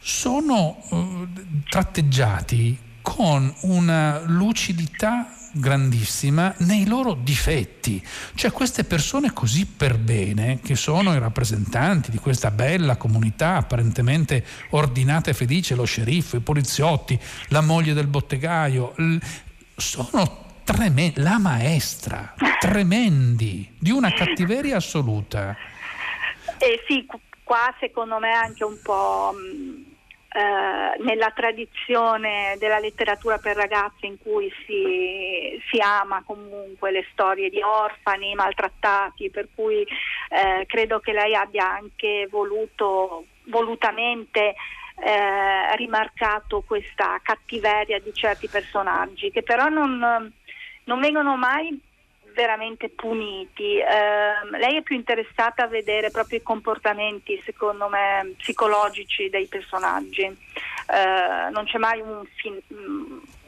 sono 0.00 0.82
eh, 0.90 1.28
tratteggiati 1.68 2.76
con 3.02 3.54
una 3.60 4.20
lucidità 4.26 5.32
grandissima 5.52 6.54
nei 6.58 6.86
loro 6.86 7.14
difetti. 7.14 8.04
Cioè 8.34 8.50
queste 8.52 8.84
persone 8.84 9.32
così 9.32 9.66
per 9.66 9.98
bene, 9.98 10.60
che 10.60 10.76
sono 10.76 11.14
i 11.14 11.18
rappresentanti 11.18 12.10
di 12.10 12.18
questa 12.18 12.50
bella 12.50 12.96
comunità 12.96 13.56
apparentemente 13.56 14.44
ordinata 14.70 15.30
e 15.30 15.34
felice, 15.34 15.74
lo 15.74 15.84
sceriffo, 15.84 16.36
i 16.36 16.40
poliziotti, 16.40 17.18
la 17.48 17.60
moglie 17.60 17.92
del 17.92 18.06
bottegaio, 18.06 18.94
sono 19.76 20.48
tremendi, 20.64 21.20
la 21.20 21.38
maestra, 21.38 22.34
tremendi, 22.58 23.74
di 23.78 23.90
una 23.90 24.12
cattiveria 24.12 24.76
assoluta. 24.76 25.56
Eh 26.58 26.84
sì, 26.86 27.06
qua 27.42 27.74
secondo 27.80 28.18
me 28.18 28.32
anche 28.32 28.64
un 28.64 28.78
po' 28.82 29.34
Eh, 30.32 31.02
nella 31.02 31.32
tradizione 31.34 32.54
della 32.60 32.78
letteratura 32.78 33.38
per 33.38 33.56
ragazzi 33.56 34.06
in 34.06 34.16
cui 34.16 34.48
si, 34.64 35.60
si, 35.68 35.80
ama 35.80 36.22
comunque 36.24 36.92
le 36.92 37.04
storie 37.10 37.50
di 37.50 37.60
orfani 37.60 38.32
maltrattati, 38.36 39.28
per 39.28 39.48
cui 39.52 39.82
eh, 39.82 40.66
credo 40.66 41.00
che 41.00 41.12
lei 41.12 41.34
abbia 41.34 41.68
anche 41.72 42.28
voluto 42.30 43.24
volutamente 43.46 44.54
eh, 45.02 45.74
rimarcato 45.74 46.62
questa 46.64 47.18
cattiveria 47.24 47.98
di 47.98 48.14
certi 48.14 48.46
personaggi 48.46 49.32
che 49.32 49.42
però 49.42 49.68
non, 49.68 50.32
non 50.84 51.00
vengono 51.00 51.36
mai 51.36 51.76
veramente 52.34 52.88
puniti. 52.88 53.78
Eh, 53.78 54.58
lei 54.58 54.76
è 54.76 54.82
più 54.82 54.96
interessata 54.96 55.64
a 55.64 55.68
vedere 55.68 56.10
proprio 56.10 56.38
i 56.38 56.42
comportamenti, 56.42 57.40
secondo 57.44 57.88
me, 57.88 58.34
psicologici 58.38 59.28
dei 59.28 59.46
personaggi. 59.46 60.22
Eh, 60.22 61.50
non 61.50 61.64
c'è 61.64 61.78
mai 61.78 62.00
un 62.00 62.24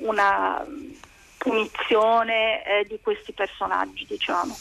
una 0.03 0.65
punizione 1.39 2.65
eh, 2.65 2.85
di 2.87 2.99
questi 3.01 3.33
personaggi, 3.33 4.07
diciamo. 4.07 4.57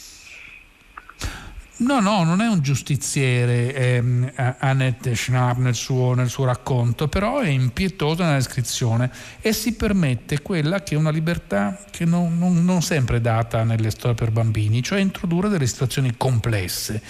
No, 1.74 2.00
no, 2.00 2.22
non 2.22 2.42
è 2.42 2.46
un 2.46 2.60
giustiziere 2.60 3.74
ehm, 3.74 4.32
Annette 4.58 5.16
Schnapp 5.16 5.56
nel 5.56 5.74
suo, 5.74 6.12
nel 6.12 6.28
suo, 6.28 6.44
racconto, 6.44 7.08
però 7.08 7.40
è 7.40 7.48
impietosa 7.48 8.24
nella 8.24 8.36
descrizione 8.36 9.10
e 9.40 9.54
si 9.54 9.72
permette 9.72 10.42
quella 10.42 10.82
che 10.82 10.94
è 10.94 10.98
una 10.98 11.10
libertà 11.10 11.82
che 11.90 12.04
non, 12.04 12.38
non, 12.38 12.62
non 12.62 12.82
sempre 12.82 13.16
è 13.16 13.20
data 13.20 13.64
nelle 13.64 13.90
storie 13.90 14.14
per 14.14 14.30
bambini, 14.30 14.82
cioè 14.82 15.00
introdurre 15.00 15.48
delle 15.48 15.66
situazioni 15.66 16.14
complesse. 16.16 17.02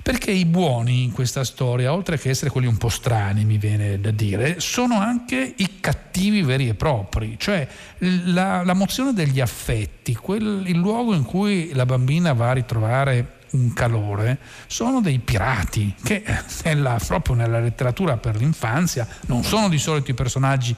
Perché 0.00 0.30
i 0.30 0.44
buoni 0.44 1.02
in 1.02 1.10
questa 1.10 1.42
storia, 1.42 1.92
oltre 1.92 2.16
che 2.16 2.30
essere 2.30 2.50
quelli 2.50 2.68
un 2.68 2.76
po' 2.76 2.88
strani, 2.88 3.44
mi 3.44 3.58
viene 3.58 4.00
da 4.00 4.12
dire, 4.12 4.60
sono 4.60 5.00
anche 5.00 5.54
i 5.56 5.80
cattivi 5.80 6.42
veri 6.42 6.68
e 6.68 6.74
propri, 6.74 7.34
cioè 7.38 7.66
la, 7.98 8.62
la 8.62 8.74
mozione 8.74 9.12
degli 9.12 9.40
affetti, 9.40 10.14
quel, 10.14 10.62
il 10.64 10.76
luogo 10.76 11.12
in 11.12 11.24
cui 11.24 11.72
la 11.74 11.84
bambina 11.84 12.32
va 12.34 12.50
a 12.50 12.52
ritrovare 12.52 13.35
un 13.52 13.72
calore 13.72 14.38
sono 14.66 15.00
dei 15.00 15.18
pirati 15.18 15.94
che 16.02 16.22
nella, 16.64 16.98
proprio 17.06 17.34
nella 17.34 17.60
letteratura 17.60 18.16
per 18.16 18.36
l'infanzia 18.36 19.06
non 19.26 19.42
sono 19.42 19.68
di 19.68 19.78
solito 19.78 20.10
i 20.10 20.14
personaggi 20.14 20.74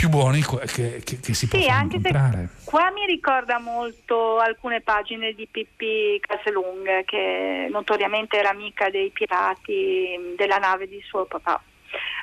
più 0.00 0.08
buoni 0.08 0.42
che, 0.42 1.02
che, 1.04 1.20
che 1.20 1.34
si 1.34 1.34
sì, 1.34 1.48
possono 1.48 1.74
anche 1.74 1.96
incontrare. 1.96 2.48
Se 2.56 2.64
qua 2.64 2.90
mi 2.90 3.04
ricorda 3.04 3.58
molto 3.58 4.38
alcune 4.38 4.80
pagine 4.80 5.34
di 5.34 5.46
Pippi 5.46 6.18
Caselung 6.20 7.04
che 7.04 7.68
notoriamente 7.70 8.38
era 8.38 8.48
amica 8.48 8.88
dei 8.88 9.10
pirati 9.10 10.34
della 10.38 10.56
nave 10.56 10.88
di 10.88 11.02
suo 11.04 11.26
papà. 11.26 11.62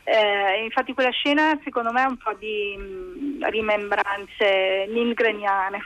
Eh, 0.05 0.63
infatti 0.63 0.93
quella 0.93 1.11
scena 1.11 1.59
secondo 1.63 1.91
me 1.91 2.01
ha 2.01 2.07
un 2.07 2.17
po' 2.17 2.33
di 2.39 2.75
mh, 2.77 3.49
rimembranze 3.49 4.85
lindgreniane 4.87 5.79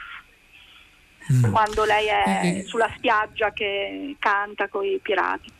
mm. 1.32 1.52
quando 1.52 1.84
lei 1.84 2.08
è 2.08 2.42
eh, 2.44 2.64
sulla 2.66 2.92
spiaggia 2.96 3.52
che 3.52 4.16
canta 4.20 4.68
con 4.68 4.86
i 4.86 5.00
pirati. 5.02 5.52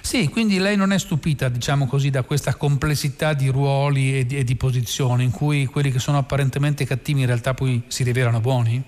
Sì, 0.00 0.28
quindi 0.28 0.58
lei 0.58 0.76
non 0.76 0.92
è 0.92 0.98
stupita, 0.98 1.48
diciamo 1.48 1.86
così, 1.86 2.10
da 2.10 2.22
questa 2.22 2.56
complessità 2.56 3.34
di 3.34 3.48
ruoli 3.48 4.18
e 4.18 4.26
di, 4.26 4.38
e 4.38 4.44
di 4.44 4.56
posizioni 4.56 5.24
in 5.24 5.30
cui 5.30 5.66
quelli 5.66 5.90
che 5.90 5.98
sono 5.98 6.18
apparentemente 6.18 6.86
cattivi 6.86 7.20
in 7.20 7.26
realtà 7.26 7.54
poi 7.54 7.82
si 7.86 8.02
rivelano 8.02 8.40
buoni? 8.40 8.82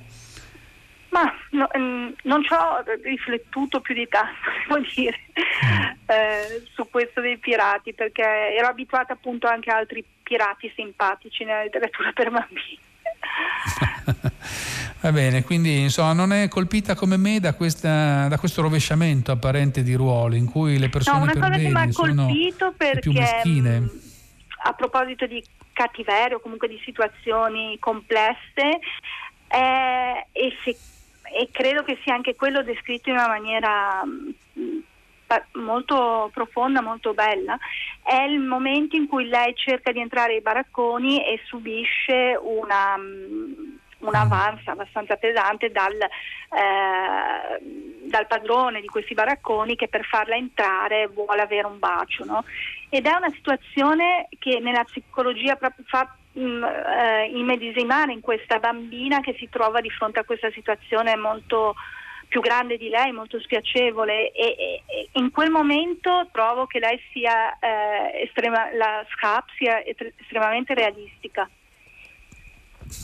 Ma 1.10 1.32
no, 1.50 1.68
mm, 1.76 2.08
non 2.22 2.42
ci 2.42 2.52
ho 2.54 2.82
riflettuto 3.02 3.80
più 3.80 3.94
di 3.94 4.08
tanto, 4.08 4.32
devo 4.66 4.80
dire, 4.94 5.18
mm. 5.34 5.80
eh, 6.06 6.62
su 6.72 6.88
questo 6.90 7.20
dei 7.20 7.36
pirati, 7.36 7.92
perché 7.92 8.22
ero 8.22 8.68
abituata 8.68 9.12
appunto 9.12 9.46
anche 9.46 9.70
a 9.70 9.76
altri 9.76 10.02
pirati 10.22 10.72
simpatici 10.74 11.44
nella 11.44 11.62
letteratura 11.62 12.12
per 12.12 12.30
bambini. 12.30 12.78
Va 15.00 15.12
bene, 15.12 15.42
quindi 15.42 15.80
insomma 15.80 16.12
non 16.12 16.32
è 16.32 16.48
colpita 16.48 16.94
come 16.94 17.16
me 17.16 17.40
da, 17.40 17.54
questa, 17.54 18.28
da 18.28 18.38
questo 18.38 18.62
rovesciamento 18.62 19.32
apparente 19.32 19.82
di 19.82 19.94
ruoli 19.94 20.38
in 20.38 20.46
cui 20.46 20.78
le 20.78 20.88
persone 20.88 21.18
no, 21.18 21.24
una 21.24 21.32
cosa 21.32 21.50
che 21.50 21.68
mi 21.68 21.80
ha 21.80 21.88
colpito 21.92 22.74
perché 22.76 23.00
più 23.00 23.12
meschine. 23.12 23.80
Mm, 23.80 23.86
a 24.64 24.72
proposito 24.74 25.26
di 25.26 25.42
cattiverio, 25.72 26.40
comunque 26.40 26.68
di 26.68 26.80
situazioni 26.84 27.78
complesse, 27.80 28.78
eh, 29.48 30.26
e, 30.30 30.56
se, 30.62 30.76
e, 31.36 31.48
credo 31.50 31.82
che 31.82 31.98
sia 32.04 32.14
anche 32.14 32.36
quello 32.36 32.62
descritto 32.62 33.08
in 33.08 33.16
una 33.16 33.28
maniera 33.28 34.04
mm, 34.04 34.78
molto 35.54 36.30
profonda, 36.32 36.80
molto 36.80 37.14
bella, 37.14 37.58
è 38.02 38.22
il 38.22 38.38
momento 38.38 38.96
in 38.96 39.08
cui 39.08 39.26
lei 39.26 39.54
cerca 39.56 39.92
di 39.92 40.00
entrare 40.00 40.34
ai 40.34 40.42
baracconi 40.42 41.24
e 41.24 41.40
subisce 41.44 42.38
una 42.40 42.96
mm, 42.96 43.80
un 44.02 44.14
avance 44.14 44.70
abbastanza 44.70 45.16
pesante 45.16 45.70
dal, 45.70 45.94
eh, 45.94 47.58
dal, 48.04 48.26
padrone 48.26 48.80
di 48.80 48.86
questi 48.86 49.14
baracconi 49.14 49.76
che 49.76 49.88
per 49.88 50.04
farla 50.04 50.34
entrare 50.34 51.08
vuole 51.08 51.42
avere 51.42 51.66
un 51.66 51.78
bacio. 51.78 52.24
No? 52.24 52.44
Ed 52.88 53.06
è 53.06 53.14
una 53.14 53.30
situazione 53.30 54.28
che 54.38 54.58
nella 54.60 54.84
psicologia 54.84 55.56
proprio 55.56 55.84
fa 55.86 56.14
mm, 56.38 56.64
eh, 56.64 57.30
immedesimare 57.34 58.12
in 58.12 58.20
questa 58.20 58.58
bambina 58.58 59.20
che 59.20 59.34
si 59.38 59.48
trova 59.48 59.80
di 59.80 59.90
fronte 59.90 60.20
a 60.20 60.24
questa 60.24 60.50
situazione 60.50 61.16
molto 61.16 61.74
più 62.28 62.40
grande 62.40 62.78
di 62.78 62.88
lei, 62.88 63.12
molto 63.12 63.38
spiacevole 63.38 64.30
e, 64.32 64.56
e, 64.58 64.82
e 64.86 65.08
in 65.12 65.30
quel 65.30 65.50
momento 65.50 66.28
trovo 66.32 66.64
che 66.64 66.78
lei 66.78 66.98
sia 67.12 67.58
eh, 67.58 68.22
estrema, 68.22 68.72
la 68.74 69.04
SCAP 69.10 69.50
sia 69.54 69.84
estremamente 69.84 70.72
realistica. 70.72 71.46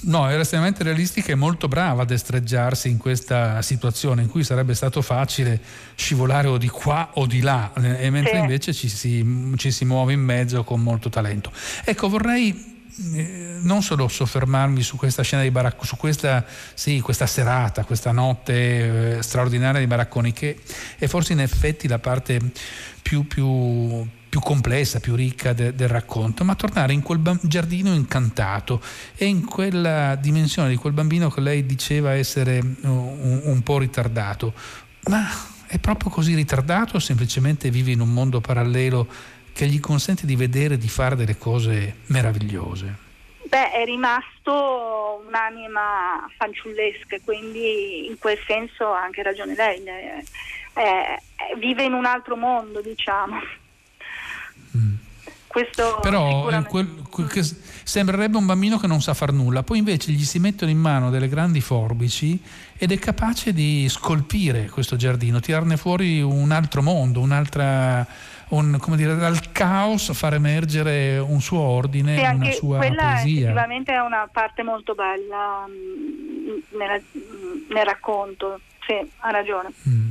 No, 0.01 0.29
era 0.29 0.43
estremamente 0.43 0.83
realistica 0.83 1.33
e 1.33 1.35
molto 1.35 1.67
brava 1.67 2.03
a 2.03 2.05
destreggiarsi 2.05 2.89
in 2.89 2.99
questa 2.99 3.61
situazione 3.63 4.23
in 4.23 4.29
cui 4.29 4.45
sarebbe 4.45 4.75
stato 4.75 5.03
facile 5.03 5.61
scivolare 5.97 6.49
o 6.49 6.57
di 6.57 6.69
qua 6.69 7.11
o 7.15 7.27
di 7.27 7.41
là, 7.41 7.73
eh, 7.75 8.05
e 8.05 8.11
mentre 8.11 8.35
sì. 8.35 8.39
invece 8.39 8.73
ci 8.73 8.89
si, 8.89 9.55
ci 9.57 9.71
si 9.71 9.85
muove 9.85 10.13
in 10.13 10.21
mezzo 10.21 10.63
con 10.63 10.81
molto 10.81 11.09
talento. 11.09 11.51
Ecco, 11.85 12.09
vorrei 12.09 12.77
eh, 13.15 13.59
non 13.61 13.83
solo 13.83 14.09
soffermarmi 14.09 14.83
su 14.83 14.97
questa 14.97 15.23
scena 15.23 15.43
di 15.43 15.51
Baracconi, 15.51 15.87
su 15.87 15.97
questa, 15.97 16.45
sì, 16.75 17.01
questa, 17.01 17.27
serata, 17.27 17.85
questa 17.85 18.13
notte 18.13 19.19
eh, 19.19 19.23
straordinaria 19.23 19.81
di 19.81 19.87
Baracconi, 19.87 20.33
che 20.33 20.59
è 20.97 21.07
forse 21.07 21.33
in 21.33 21.41
effetti 21.41 21.87
la 21.87 21.99
parte 21.99 22.41
più, 23.01 23.27
più, 23.27 24.07
più 24.29 24.41
complessa, 24.41 25.01
più 25.01 25.15
ricca 25.15 25.53
de, 25.53 25.75
del 25.75 25.89
racconto, 25.89 26.45
ma 26.45 26.55
tornare 26.55 26.93
in 26.93 27.03
quel 27.03 27.21
giardino 27.43 27.93
incantato 27.95 28.81
e 29.17 29.27
in 29.27 29.45
quella 29.45 30.15
dimensione 30.17 30.69
di 30.69 30.77
quel 30.77 30.93
bambino 30.93 31.31
che 31.31 31.41
lei 31.41 31.65
diceva 31.65 32.13
essere 32.13 32.59
un, 32.59 33.41
un 33.45 33.63
po' 33.63 33.79
ritardato. 33.79 34.53
Ma 35.05 35.27
è 35.67 35.79
proprio 35.79 36.11
così 36.11 36.35
ritardato 36.35 36.97
o 36.97 36.99
semplicemente 36.99 37.71
vive 37.71 37.93
in 37.93 38.01
un 38.01 38.13
mondo 38.13 38.41
parallelo 38.41 39.07
che 39.53 39.67
gli 39.67 39.81
consente 39.81 40.25
di 40.25 40.37
vedere 40.37 40.75
e 40.75 40.79
di 40.79 40.89
fare 40.89 41.17
delle 41.17 41.37
cose 41.37 41.97
meravigliose? 42.07 43.07
Beh, 43.49 43.73
è 43.73 43.85
rimasto 43.85 45.23
un'anima 45.27 46.29
fanciullesca, 46.37 47.17
quindi 47.25 48.07
in 48.07 48.19
quel 48.19 48.39
senso 48.47 48.93
ha 48.93 49.03
anche 49.03 49.23
ragione 49.23 49.55
lei. 49.55 49.83
Eh, 49.85 51.23
vive 51.59 51.83
in 51.85 51.95
un 51.95 52.05
altro 52.05 52.37
mondo, 52.37 52.81
diciamo. 52.83 53.41
Mm. 54.77 54.95
Questo 55.49 55.99
Però 56.03 56.51
eh, 56.51 56.63
quel, 56.65 57.03
quel 57.11 57.29
sembrerebbe 57.43 58.37
un 58.37 58.45
bambino 58.45 58.79
che 58.79 58.87
non 58.87 59.01
sa 59.01 59.15
far 59.15 59.33
nulla, 59.33 59.63
poi 59.63 59.79
invece 59.79 60.13
gli 60.13 60.25
si 60.25 60.39
mettono 60.39 60.71
in 60.71 60.79
mano 60.79 61.11
delle 61.11 61.27
grandi 61.27 61.63
forbici 61.63 62.41
ed 62.77 62.93
è 62.93 62.99
capace 62.99 63.55
di 63.55 63.89
scolpire 63.89 64.69
questo 64.69 64.97
giardino, 64.97 65.41
tirarne 65.41 65.79
fuori 65.79 66.21
un 66.21 66.51
altro 66.51 66.83
mondo, 66.83 67.21
un'altra 67.21 68.07
un, 68.51 68.79
dire, 68.95 69.17
dal 69.17 69.53
caos 69.53 70.13
far 70.13 70.35
emergere 70.35 71.19
un 71.19 71.41
suo 71.41 71.61
ordine, 71.61 72.17
sì, 72.17 72.25
una 72.25 72.51
sua 72.53 72.77
quella 72.77 73.03
poesia. 73.03 73.41
effettivamente 73.41 73.93
è 73.93 74.01
una 74.01 74.29
parte 74.31 74.63
molto 74.63 74.95
bella 74.95 75.67
mh, 75.67 76.51
mm, 76.51 76.79
nella, 76.79 76.99
mm, 76.99 77.73
nel 77.73 77.85
racconto, 77.85 78.61
sì, 78.87 78.95
ha 79.19 79.31
ragione. 79.31 79.73
Mm. 79.89 80.11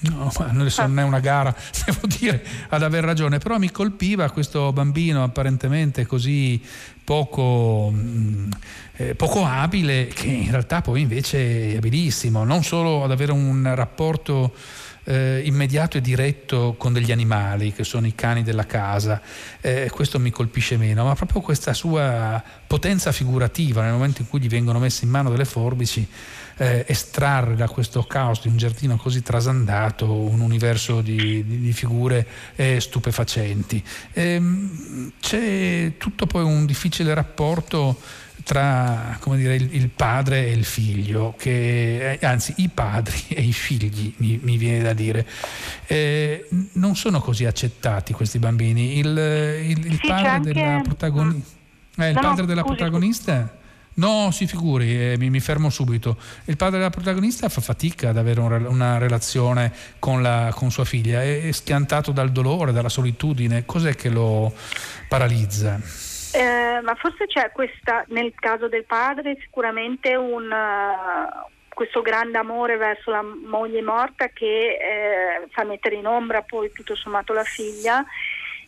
No, 0.00 0.30
adesso 0.38 0.86
non 0.86 0.98
è 0.98 1.02
una 1.02 1.20
gara, 1.20 1.54
devo 1.84 2.06
dire, 2.06 2.44
ad 2.68 2.82
aver 2.82 3.04
ragione, 3.04 3.38
però 3.38 3.58
mi 3.58 3.70
colpiva 3.70 4.30
questo 4.30 4.72
bambino 4.72 5.24
apparentemente 5.24 6.06
così 6.06 6.62
poco, 7.02 7.92
eh, 8.96 9.14
poco, 9.14 9.44
abile, 9.44 10.08
che 10.08 10.26
in 10.26 10.50
realtà 10.50 10.82
poi 10.82 11.00
invece 11.00 11.72
è 11.72 11.76
abilissimo, 11.76 12.44
non 12.44 12.62
solo 12.62 13.02
ad 13.02 13.10
avere 13.10 13.32
un 13.32 13.74
rapporto 13.74 14.52
eh, 15.08 15.40
immediato 15.44 15.96
e 15.96 16.02
diretto 16.02 16.74
con 16.76 16.92
degli 16.92 17.10
animali 17.10 17.72
che 17.72 17.82
sono 17.82 18.06
i 18.06 18.14
cani 18.14 18.42
della 18.42 18.66
casa, 18.66 19.22
eh, 19.62 19.90
questo 19.90 20.18
mi 20.18 20.30
colpisce 20.30 20.76
meno, 20.76 21.04
ma 21.04 21.14
proprio 21.14 21.40
questa 21.40 21.72
sua 21.72 22.42
potenza 22.66 23.10
figurativa 23.10 23.82
nel 23.82 23.92
momento 23.92 24.20
in 24.20 24.28
cui 24.28 24.38
gli 24.38 24.48
vengono 24.48 24.78
messe 24.78 25.06
in 25.06 25.10
mano 25.10 25.30
delle 25.30 25.46
forbici, 25.46 26.06
eh, 26.58 26.84
estrarre 26.86 27.56
da 27.56 27.68
questo 27.68 28.02
caos 28.02 28.42
di 28.42 28.48
un 28.48 28.58
giardino 28.58 28.96
così 28.96 29.22
trasandato 29.22 30.12
un 30.12 30.40
universo 30.40 31.00
di, 31.00 31.42
di, 31.46 31.60
di 31.60 31.72
figure 31.72 32.26
eh, 32.56 32.78
stupefacenti. 32.78 33.82
Ehm, 34.12 35.12
c'è 35.20 35.92
tutto 35.96 36.26
poi 36.26 36.42
un 36.42 36.66
difficile 36.66 37.14
rapporto 37.14 37.98
tra 38.44 39.18
dire, 39.34 39.54
il, 39.54 39.88
padre 39.88 40.46
e 40.46 40.52
il 40.52 40.64
figlio, 40.64 41.34
che, 41.36 42.12
eh, 42.12 42.26
anzi 42.26 42.54
i 42.58 42.68
padri 42.68 43.22
e 43.28 43.42
i 43.42 43.52
figli 43.52 44.14
mi, 44.18 44.38
mi 44.42 44.56
viene 44.56 44.82
da 44.82 44.92
dire, 44.92 45.26
eh, 45.86 46.48
non 46.72 46.96
sono 46.96 47.20
così 47.20 47.44
accettati 47.44 48.12
questi 48.12 48.38
bambini. 48.38 48.98
Il, 48.98 49.06
il, 49.06 49.86
il 49.86 49.98
sì, 50.00 50.06
padre, 50.06 50.28
anche... 50.28 50.52
della, 50.52 50.80
protagoni... 50.82 51.42
eh, 51.96 52.12
no, 52.12 52.20
padre 52.20 52.40
no, 52.42 52.46
della 52.46 52.64
protagonista... 52.64 53.56
No, 53.98 54.30
si 54.30 54.46
figuri, 54.46 54.92
eh, 54.92 55.16
mi, 55.18 55.28
mi, 55.28 55.40
fermo 55.40 55.70
subito. 55.70 56.16
Il 56.44 56.56
padre 56.56 56.78
della 56.78 56.90
protagonista 56.90 57.48
fa 57.48 57.60
fatica 57.60 58.10
ad 58.10 58.16
avere 58.16 58.38
un, 58.38 58.64
una 58.68 58.96
relazione 58.96 59.72
con, 59.98 60.22
la, 60.22 60.52
con, 60.54 60.70
sua 60.70 60.84
figlia, 60.84 61.20
è, 61.20 61.48
è 61.48 61.50
schiantato 61.50 62.12
dal 62.12 62.30
dolore, 62.30 62.70
dalla 62.70 62.88
solitudine. 62.88 63.64
Cos'è 63.66 63.96
che 63.96 64.08
lo 64.08 64.54
paralizza? 65.08 65.80
Eh, 66.32 66.80
ma 66.82 66.94
forse 66.94 67.26
c'è 67.26 67.50
questa, 67.52 68.04
nel 68.08 68.32
caso 68.34 68.68
del 68.68 68.84
padre, 68.84 69.38
sicuramente 69.40 70.14
un, 70.14 70.50
uh, 70.50 71.46
questo 71.68 72.02
grande 72.02 72.38
amore 72.38 72.76
verso 72.76 73.10
la 73.10 73.22
moglie 73.22 73.82
morta 73.82 74.28
che 74.28 74.76
eh, 74.76 75.46
fa 75.50 75.64
mettere 75.64 75.94
in 75.94 76.06
ombra 76.06 76.42
poi 76.42 76.70
tutto 76.72 76.94
sommato 76.94 77.32
la 77.32 77.44
figlia. 77.44 78.04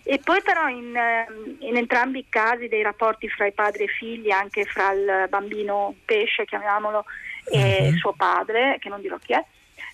E 0.02 0.18
poi 0.18 0.40
però 0.42 0.68
in, 0.68 0.96
eh, 0.96 1.26
in, 1.58 1.76
entrambi 1.76 2.20
i 2.20 2.26
casi 2.28 2.68
dei 2.68 2.82
rapporti 2.82 3.28
fra 3.28 3.46
i 3.46 3.52
padri 3.52 3.82
e 3.82 3.84
i 3.84 3.88
figli, 3.88 4.30
anche 4.30 4.64
fra 4.64 4.92
il 4.92 5.26
bambino 5.28 5.94
pesce, 6.04 6.46
chiamiamolo, 6.46 7.04
e 7.50 7.88
uh-huh. 7.88 7.96
suo 7.96 8.12
padre, 8.12 8.78
che 8.80 8.88
non 8.88 9.00
dirò 9.00 9.18
chi 9.18 9.34
è, 9.34 9.44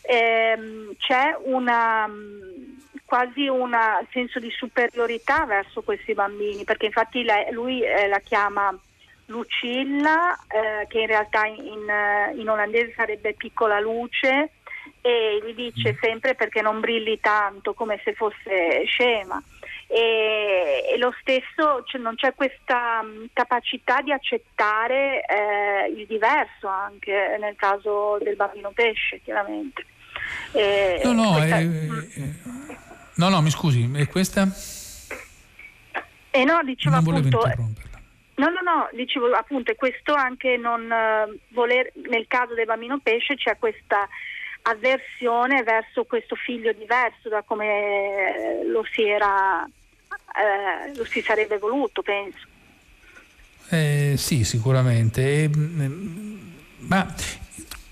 ehm, 0.02 0.94
c'è 0.98 1.36
una 1.42 2.08
quasi 3.06 3.46
un 3.46 3.74
senso 4.10 4.38
di 4.38 4.50
superiorità 4.50 5.46
verso 5.46 5.82
questi 5.82 6.12
bambini, 6.12 6.64
perché 6.64 6.86
infatti 6.86 7.22
lei, 7.22 7.50
lui 7.52 7.82
eh, 7.82 8.08
la 8.08 8.18
chiama 8.18 8.76
Lucilla, 9.26 10.36
eh, 10.48 10.86
che 10.88 11.00
in 11.00 11.06
realtà 11.06 11.46
in, 11.46 11.88
eh, 11.88 12.34
in, 12.36 12.48
olandese 12.48 12.92
sarebbe 12.94 13.32
piccola 13.34 13.80
luce, 13.80 14.50
e 15.00 15.40
gli 15.44 15.54
dice 15.54 15.92
mm. 15.92 15.96
sempre 16.00 16.34
perché 16.34 16.60
non 16.60 16.80
brilli 16.80 17.18
tanto, 17.20 17.74
come 17.74 18.00
se 18.04 18.12
fosse 18.12 18.84
scema. 18.86 19.40
E, 19.88 20.84
e 20.92 20.98
lo 20.98 21.14
stesso, 21.20 21.84
cioè 21.84 22.00
non 22.00 22.16
c'è 22.16 22.34
questa 22.34 23.02
mh, 23.02 23.06
mm, 23.06 23.24
capacità 23.32 24.00
di 24.00 24.10
accettare 24.10 25.24
eh, 25.24 25.92
il 25.96 26.06
diverso 26.06 26.66
anche 26.66 27.36
nel 27.38 27.54
caso 27.54 28.18
del 28.20 28.34
bambino 28.34 28.72
pesce, 28.74 29.20
chiaramente. 29.22 29.86
E, 30.52 31.00
no, 31.04 31.12
no, 31.12 31.32
questa... 31.34 31.58
è, 31.58 31.68
No, 33.16 33.28
no, 33.28 33.40
mi 33.40 33.50
scusi, 33.50 33.90
e 33.94 34.06
questa? 34.06 34.48
Eh 36.30 36.44
no, 36.44 36.60
dicevo 36.64 37.00
non 37.00 37.16
appunto... 37.16 37.40
No, 38.36 38.50
no, 38.50 38.60
no, 38.60 38.88
dicevo 38.92 39.32
appunto, 39.32 39.74
questo 39.74 40.12
anche 40.12 40.58
non 40.58 40.82
uh, 40.82 41.38
voler, 41.54 41.90
nel 42.10 42.26
caso 42.28 42.52
del 42.52 42.66
bambino 42.66 43.00
pesce 43.02 43.34
c'è 43.34 43.56
questa 43.58 44.06
avversione 44.62 45.62
verso 45.62 46.04
questo 46.04 46.34
figlio 46.34 46.72
diverso 46.72 47.30
da 47.30 47.42
come 47.42 47.66
eh, 47.66 48.64
lo 48.66 48.84
si 48.92 49.04
era, 49.04 49.64
eh, 49.64 50.94
lo 50.94 51.04
si 51.06 51.22
sarebbe 51.22 51.56
voluto, 51.56 52.02
penso. 52.02 52.46
Eh, 53.70 54.14
sì, 54.18 54.44
sicuramente. 54.44 55.44
E, 55.44 55.48
mm, 55.48 56.36
ma 56.80 57.14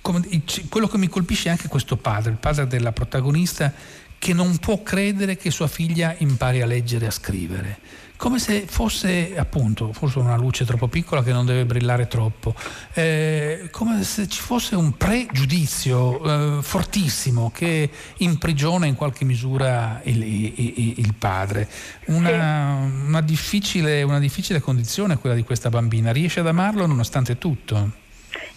come, 0.02 0.20
quello 0.68 0.88
che 0.88 0.98
mi 0.98 1.08
colpisce 1.08 1.48
è 1.48 1.52
anche 1.52 1.68
questo 1.68 1.96
padre, 1.96 2.32
il 2.32 2.36
padre 2.36 2.66
della 2.66 2.92
protagonista 2.92 3.72
che 4.18 4.32
non 4.32 4.56
può 4.58 4.82
credere 4.82 5.36
che 5.36 5.50
sua 5.50 5.68
figlia 5.68 6.14
impari 6.18 6.62
a 6.62 6.66
leggere 6.66 7.04
e 7.04 7.08
a 7.08 7.10
scrivere. 7.10 7.78
Come 8.16 8.38
se 8.38 8.60
fosse 8.66 9.36
appunto, 9.36 9.92
forse 9.92 10.20
una 10.20 10.36
luce 10.36 10.64
troppo 10.64 10.86
piccola 10.86 11.22
che 11.22 11.32
non 11.32 11.44
deve 11.44 11.64
brillare 11.64 12.06
troppo, 12.06 12.54
eh, 12.94 13.68
come 13.72 14.02
se 14.04 14.28
ci 14.28 14.40
fosse 14.40 14.76
un 14.76 14.96
pregiudizio 14.96 16.58
eh, 16.58 16.62
fortissimo 16.62 17.50
che 17.52 17.90
imprigiona 18.18 18.86
in 18.86 18.94
qualche 18.94 19.24
misura 19.24 20.00
il, 20.04 20.22
il, 20.22 20.94
il 21.00 21.14
padre. 21.18 21.68
Una, 22.06 22.88
una, 23.06 23.20
difficile, 23.20 24.02
una 24.02 24.20
difficile 24.20 24.60
condizione 24.60 25.18
quella 25.18 25.34
di 25.34 25.42
questa 25.42 25.68
bambina, 25.68 26.12
riesce 26.12 26.40
ad 26.40 26.46
amarlo 26.46 26.86
nonostante 26.86 27.36
tutto. 27.36 27.90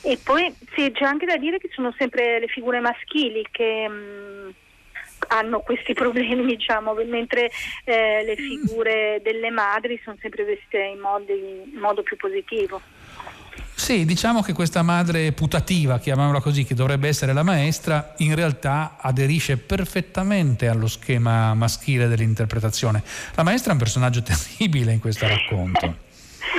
E 0.01 0.19
poi 0.23 0.53
sì, 0.75 0.91
c'è 0.93 1.03
anche 1.03 1.25
da 1.25 1.35
dire 1.35 1.57
che 1.57 1.69
sono 1.73 1.93
sempre 1.97 2.39
le 2.39 2.47
figure 2.47 2.79
maschili 2.79 3.45
che... 3.51 3.87
Mh 3.89 4.47
mm, 4.47 4.49
hanno 5.27 5.59
questi 5.59 5.93
problemi, 5.93 6.45
diciamo, 6.57 6.93
mentre 7.05 7.49
eh, 7.83 8.23
le 8.23 8.35
figure 8.35 9.21
delle 9.23 9.49
madri 9.49 9.99
sono 10.03 10.17
sempre 10.21 10.43
viste 10.43 10.77
in, 10.77 10.99
modi, 10.99 11.33
in 11.33 11.79
modo 11.79 12.03
più 12.03 12.17
positivo. 12.17 12.81
Sì, 13.73 14.05
diciamo 14.05 14.41
che 14.41 14.53
questa 14.53 14.81
madre 14.81 15.31
putativa, 15.33 15.99
chiamiamola 15.99 16.41
così, 16.41 16.65
che 16.65 16.73
dovrebbe 16.73 17.07
essere 17.07 17.31
la 17.31 17.43
maestra, 17.43 18.15
in 18.17 18.33
realtà 18.33 18.97
aderisce 18.99 19.57
perfettamente 19.57 20.67
allo 20.67 20.87
schema 20.87 21.53
maschile 21.53 22.07
dell'interpretazione. 22.07 23.03
La 23.35 23.43
maestra 23.43 23.69
è 23.69 23.73
un 23.73 23.79
personaggio 23.79 24.23
terribile 24.25 24.93
in 24.93 24.99
questo 24.99 25.27
racconto. 25.27 26.05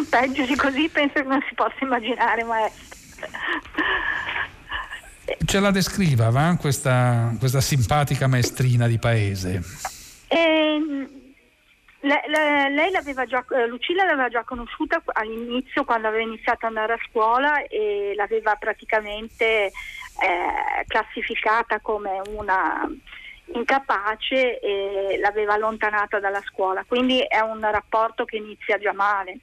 Peggio 0.09 0.47
di 0.47 0.55
così 0.55 0.89
penso 0.89 1.15
che 1.15 1.25
non 1.25 1.43
si 1.49 1.55
possa 1.55 1.77
immaginare 1.81 2.45
maestra. 2.45 2.97
Ce 5.45 5.61
la 5.61 5.71
descriva 5.71 6.31
va? 6.31 6.57
Questa, 6.59 7.35
questa 7.39 7.61
simpatica 7.61 8.27
maestrina 8.27 8.87
di 8.87 8.99
paese. 8.99 9.63
Eh, 10.29 11.07
Le, 12.01 12.23
le, 12.29 12.71
lei 12.71 12.93
l'aveva 12.93 13.25
già, 13.27 13.45
eh, 13.51 13.67
Lucilla 13.67 14.05
l'aveva 14.05 14.29
già 14.29 14.45
conosciuta 14.45 15.03
all'inizio 15.15 15.85
quando 15.85 16.07
aveva 16.07 16.23
iniziato 16.23 16.65
ad 16.65 16.77
andare 16.77 16.93
a 16.93 16.99
scuola 17.09 17.67
e 17.67 18.13
l'aveva 18.15 18.55
praticamente 18.55 19.45
eh, 19.67 19.73
classificata 20.87 21.81
come 21.81 22.21
una 22.29 22.89
incapace 23.53 24.61
e 24.61 25.19
l'aveva 25.19 25.55
allontanata 25.55 26.21
dalla 26.21 26.43
scuola, 26.47 26.85
quindi 26.87 27.19
è 27.21 27.41
un 27.41 27.61
rapporto 27.61 28.25
che 28.25 28.37
inizia 28.37 28.79
già 28.79 28.93
male 28.93 29.39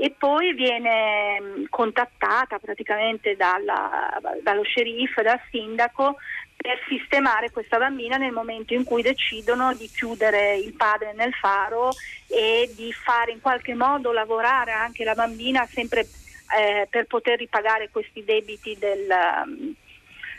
e 0.00 0.14
poi 0.16 0.54
viene 0.54 1.38
mm, 1.38 1.64
contattata 1.68 2.58
praticamente 2.58 3.36
dalla, 3.36 4.18
dallo 4.42 4.62
sceriffo, 4.62 5.20
dal 5.20 5.38
sindaco 5.50 6.16
per 6.56 6.78
sistemare 6.88 7.50
questa 7.50 7.76
bambina 7.76 8.16
nel 8.16 8.32
momento 8.32 8.72
in 8.72 8.84
cui 8.84 9.02
decidono 9.02 9.74
di 9.74 9.90
chiudere 9.90 10.56
il 10.56 10.72
padre 10.72 11.12
nel 11.12 11.34
faro 11.34 11.90
e 12.26 12.70
di 12.74 12.90
fare 12.94 13.32
in 13.32 13.42
qualche 13.42 13.74
modo 13.74 14.10
lavorare 14.10 14.72
anche 14.72 15.04
la 15.04 15.14
bambina 15.14 15.66
sempre 15.66 16.00
eh, 16.00 16.86
per 16.88 17.04
poter 17.04 17.36
ripagare 17.36 17.90
questi 17.90 18.24
debiti 18.24 18.78
del, 18.78 19.06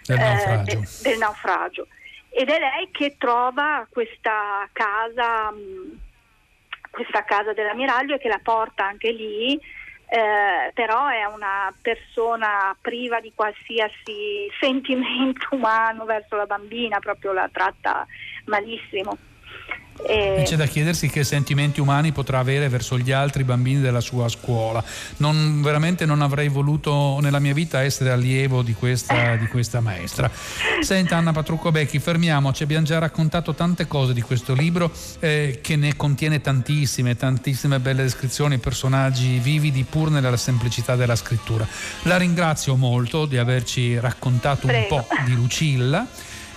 del, 0.07 0.17
eh, 0.17 0.23
naufragio. 0.23 0.63
De, 0.63 0.87
del 1.03 1.17
naufragio. 1.19 1.87
Ed 2.29 2.49
è 2.49 2.57
lei 2.57 2.89
che 2.91 3.15
trova 3.19 3.85
questa 3.91 4.67
casa, 4.71 5.53
questa 6.91 7.23
casa 7.23 7.53
dell'ammiraglio 7.53 8.15
e 8.15 8.19
che 8.19 8.27
la 8.27 8.39
porta 8.43 8.85
anche 8.85 9.11
lì 9.11 9.59
eh, 10.13 10.73
però 10.73 11.07
è 11.07 11.23
una 11.23 11.73
persona 11.81 12.75
priva 12.81 13.21
di 13.21 13.31
qualsiasi 13.33 14.51
sentimento 14.59 15.47
umano 15.51 16.03
verso 16.03 16.35
la 16.35 16.45
bambina, 16.45 16.99
proprio 16.99 17.31
la 17.31 17.49
tratta 17.49 18.05
malissimo. 18.45 19.17
E... 20.05 20.43
C'è 20.45 20.55
da 20.55 20.65
chiedersi 20.65 21.09
che 21.09 21.23
sentimenti 21.23 21.79
umani 21.79 22.11
potrà 22.11 22.39
avere 22.39 22.69
verso 22.69 22.97
gli 22.97 23.11
altri 23.11 23.43
bambini 23.43 23.81
della 23.81 24.01
sua 24.01 24.27
scuola. 24.29 24.83
Non, 25.17 25.61
veramente 25.61 26.05
non 26.05 26.21
avrei 26.21 26.47
voluto 26.47 27.19
nella 27.21 27.39
mia 27.39 27.53
vita 27.53 27.81
essere 27.81 28.11
allievo 28.11 28.61
di 28.61 28.73
questa, 28.73 29.35
di 29.35 29.47
questa 29.47 29.79
maestra. 29.79 30.29
Senta 30.81 31.17
Anna 31.17 31.31
Patrucco 31.31 31.71
Becchi, 31.71 31.99
fermiamoci, 31.99 32.63
abbiamo 32.63 32.85
già 32.85 32.99
raccontato 32.99 33.53
tante 33.53 33.87
cose 33.87 34.13
di 34.13 34.21
questo 34.21 34.53
libro 34.53 34.91
eh, 35.19 35.59
che 35.61 35.75
ne 35.75 35.95
contiene 35.95 36.41
tantissime, 36.41 37.15
tantissime 37.15 37.79
belle 37.79 38.03
descrizioni, 38.03 38.57
personaggi 38.57 39.39
vividi 39.39 39.83
pur 39.83 40.09
nella 40.09 40.35
semplicità 40.37 40.95
della 40.95 41.15
scrittura. 41.15 41.67
La 42.03 42.17
ringrazio 42.17 42.75
molto 42.75 43.25
di 43.25 43.37
averci 43.37 43.99
raccontato 43.99 44.67
Prego. 44.67 44.95
un 44.95 45.01
po' 45.01 45.15
di 45.25 45.33
Lucilla. 45.33 46.07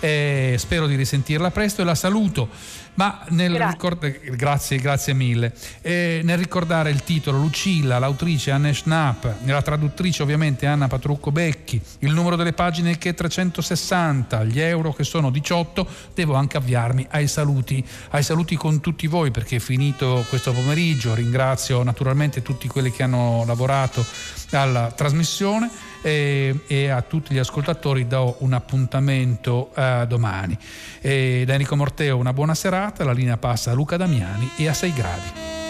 Eh, 0.04 0.56
spero 0.58 0.86
di 0.86 0.96
risentirla 0.96 1.50
presto 1.50 1.80
e 1.80 1.84
la 1.86 1.94
saluto 1.94 2.50
ma 2.94 3.24
nel 3.30 3.52
grazie. 3.52 3.72
Ricord- 3.72 4.36
grazie, 4.36 4.78
grazie 4.78 5.14
mille. 5.14 5.52
Eh, 5.82 6.20
nel 6.22 6.38
ricordare 6.38 6.90
il 6.90 7.02
titolo, 7.02 7.38
Lucilla, 7.38 7.98
l'autrice 7.98 8.50
Anne 8.50 8.72
Schnapp, 8.74 9.24
la 9.44 9.62
traduttrice 9.62 10.22
ovviamente 10.22 10.66
Anna 10.66 10.86
Patrucco 10.86 11.32
Becchi, 11.32 11.80
il 12.00 12.12
numero 12.12 12.36
delle 12.36 12.52
pagine 12.52 12.98
che 12.98 13.10
è 13.10 13.14
360, 13.14 14.44
gli 14.44 14.60
euro 14.60 14.92
che 14.92 15.04
sono 15.04 15.30
18, 15.30 15.86
devo 16.14 16.34
anche 16.34 16.56
avviarmi 16.56 17.06
ai 17.10 17.26
saluti, 17.26 17.84
ai 18.10 18.22
saluti 18.22 18.56
con 18.56 18.80
tutti 18.80 19.06
voi 19.06 19.30
perché 19.30 19.56
è 19.56 19.60
finito 19.60 20.24
questo 20.28 20.52
pomeriggio. 20.52 21.14
Ringrazio 21.14 21.82
naturalmente 21.82 22.42
tutti 22.42 22.68
quelli 22.68 22.92
che 22.92 23.02
hanno 23.02 23.44
lavorato 23.46 24.04
alla 24.50 24.92
trasmissione 24.94 25.92
e, 26.04 26.60
e 26.66 26.90
a 26.90 27.00
tutti 27.00 27.32
gli 27.32 27.38
ascoltatori 27.38 28.06
do 28.06 28.36
un 28.40 28.52
appuntamento 28.52 29.70
uh, 29.74 30.06
domani. 30.06 30.56
E 31.00 31.44
da 31.46 31.54
Enrico 31.54 31.76
Morteo 31.76 32.18
una 32.18 32.34
buona 32.34 32.54
serata, 32.54 33.04
la 33.04 33.12
linea 33.12 33.38
passa 33.38 33.70
a 33.70 33.74
Luca 33.74 33.96
Damiani 33.96 34.50
e 34.56 34.68
a 34.68 34.74
6 34.74 34.92
gradi. 34.92 35.63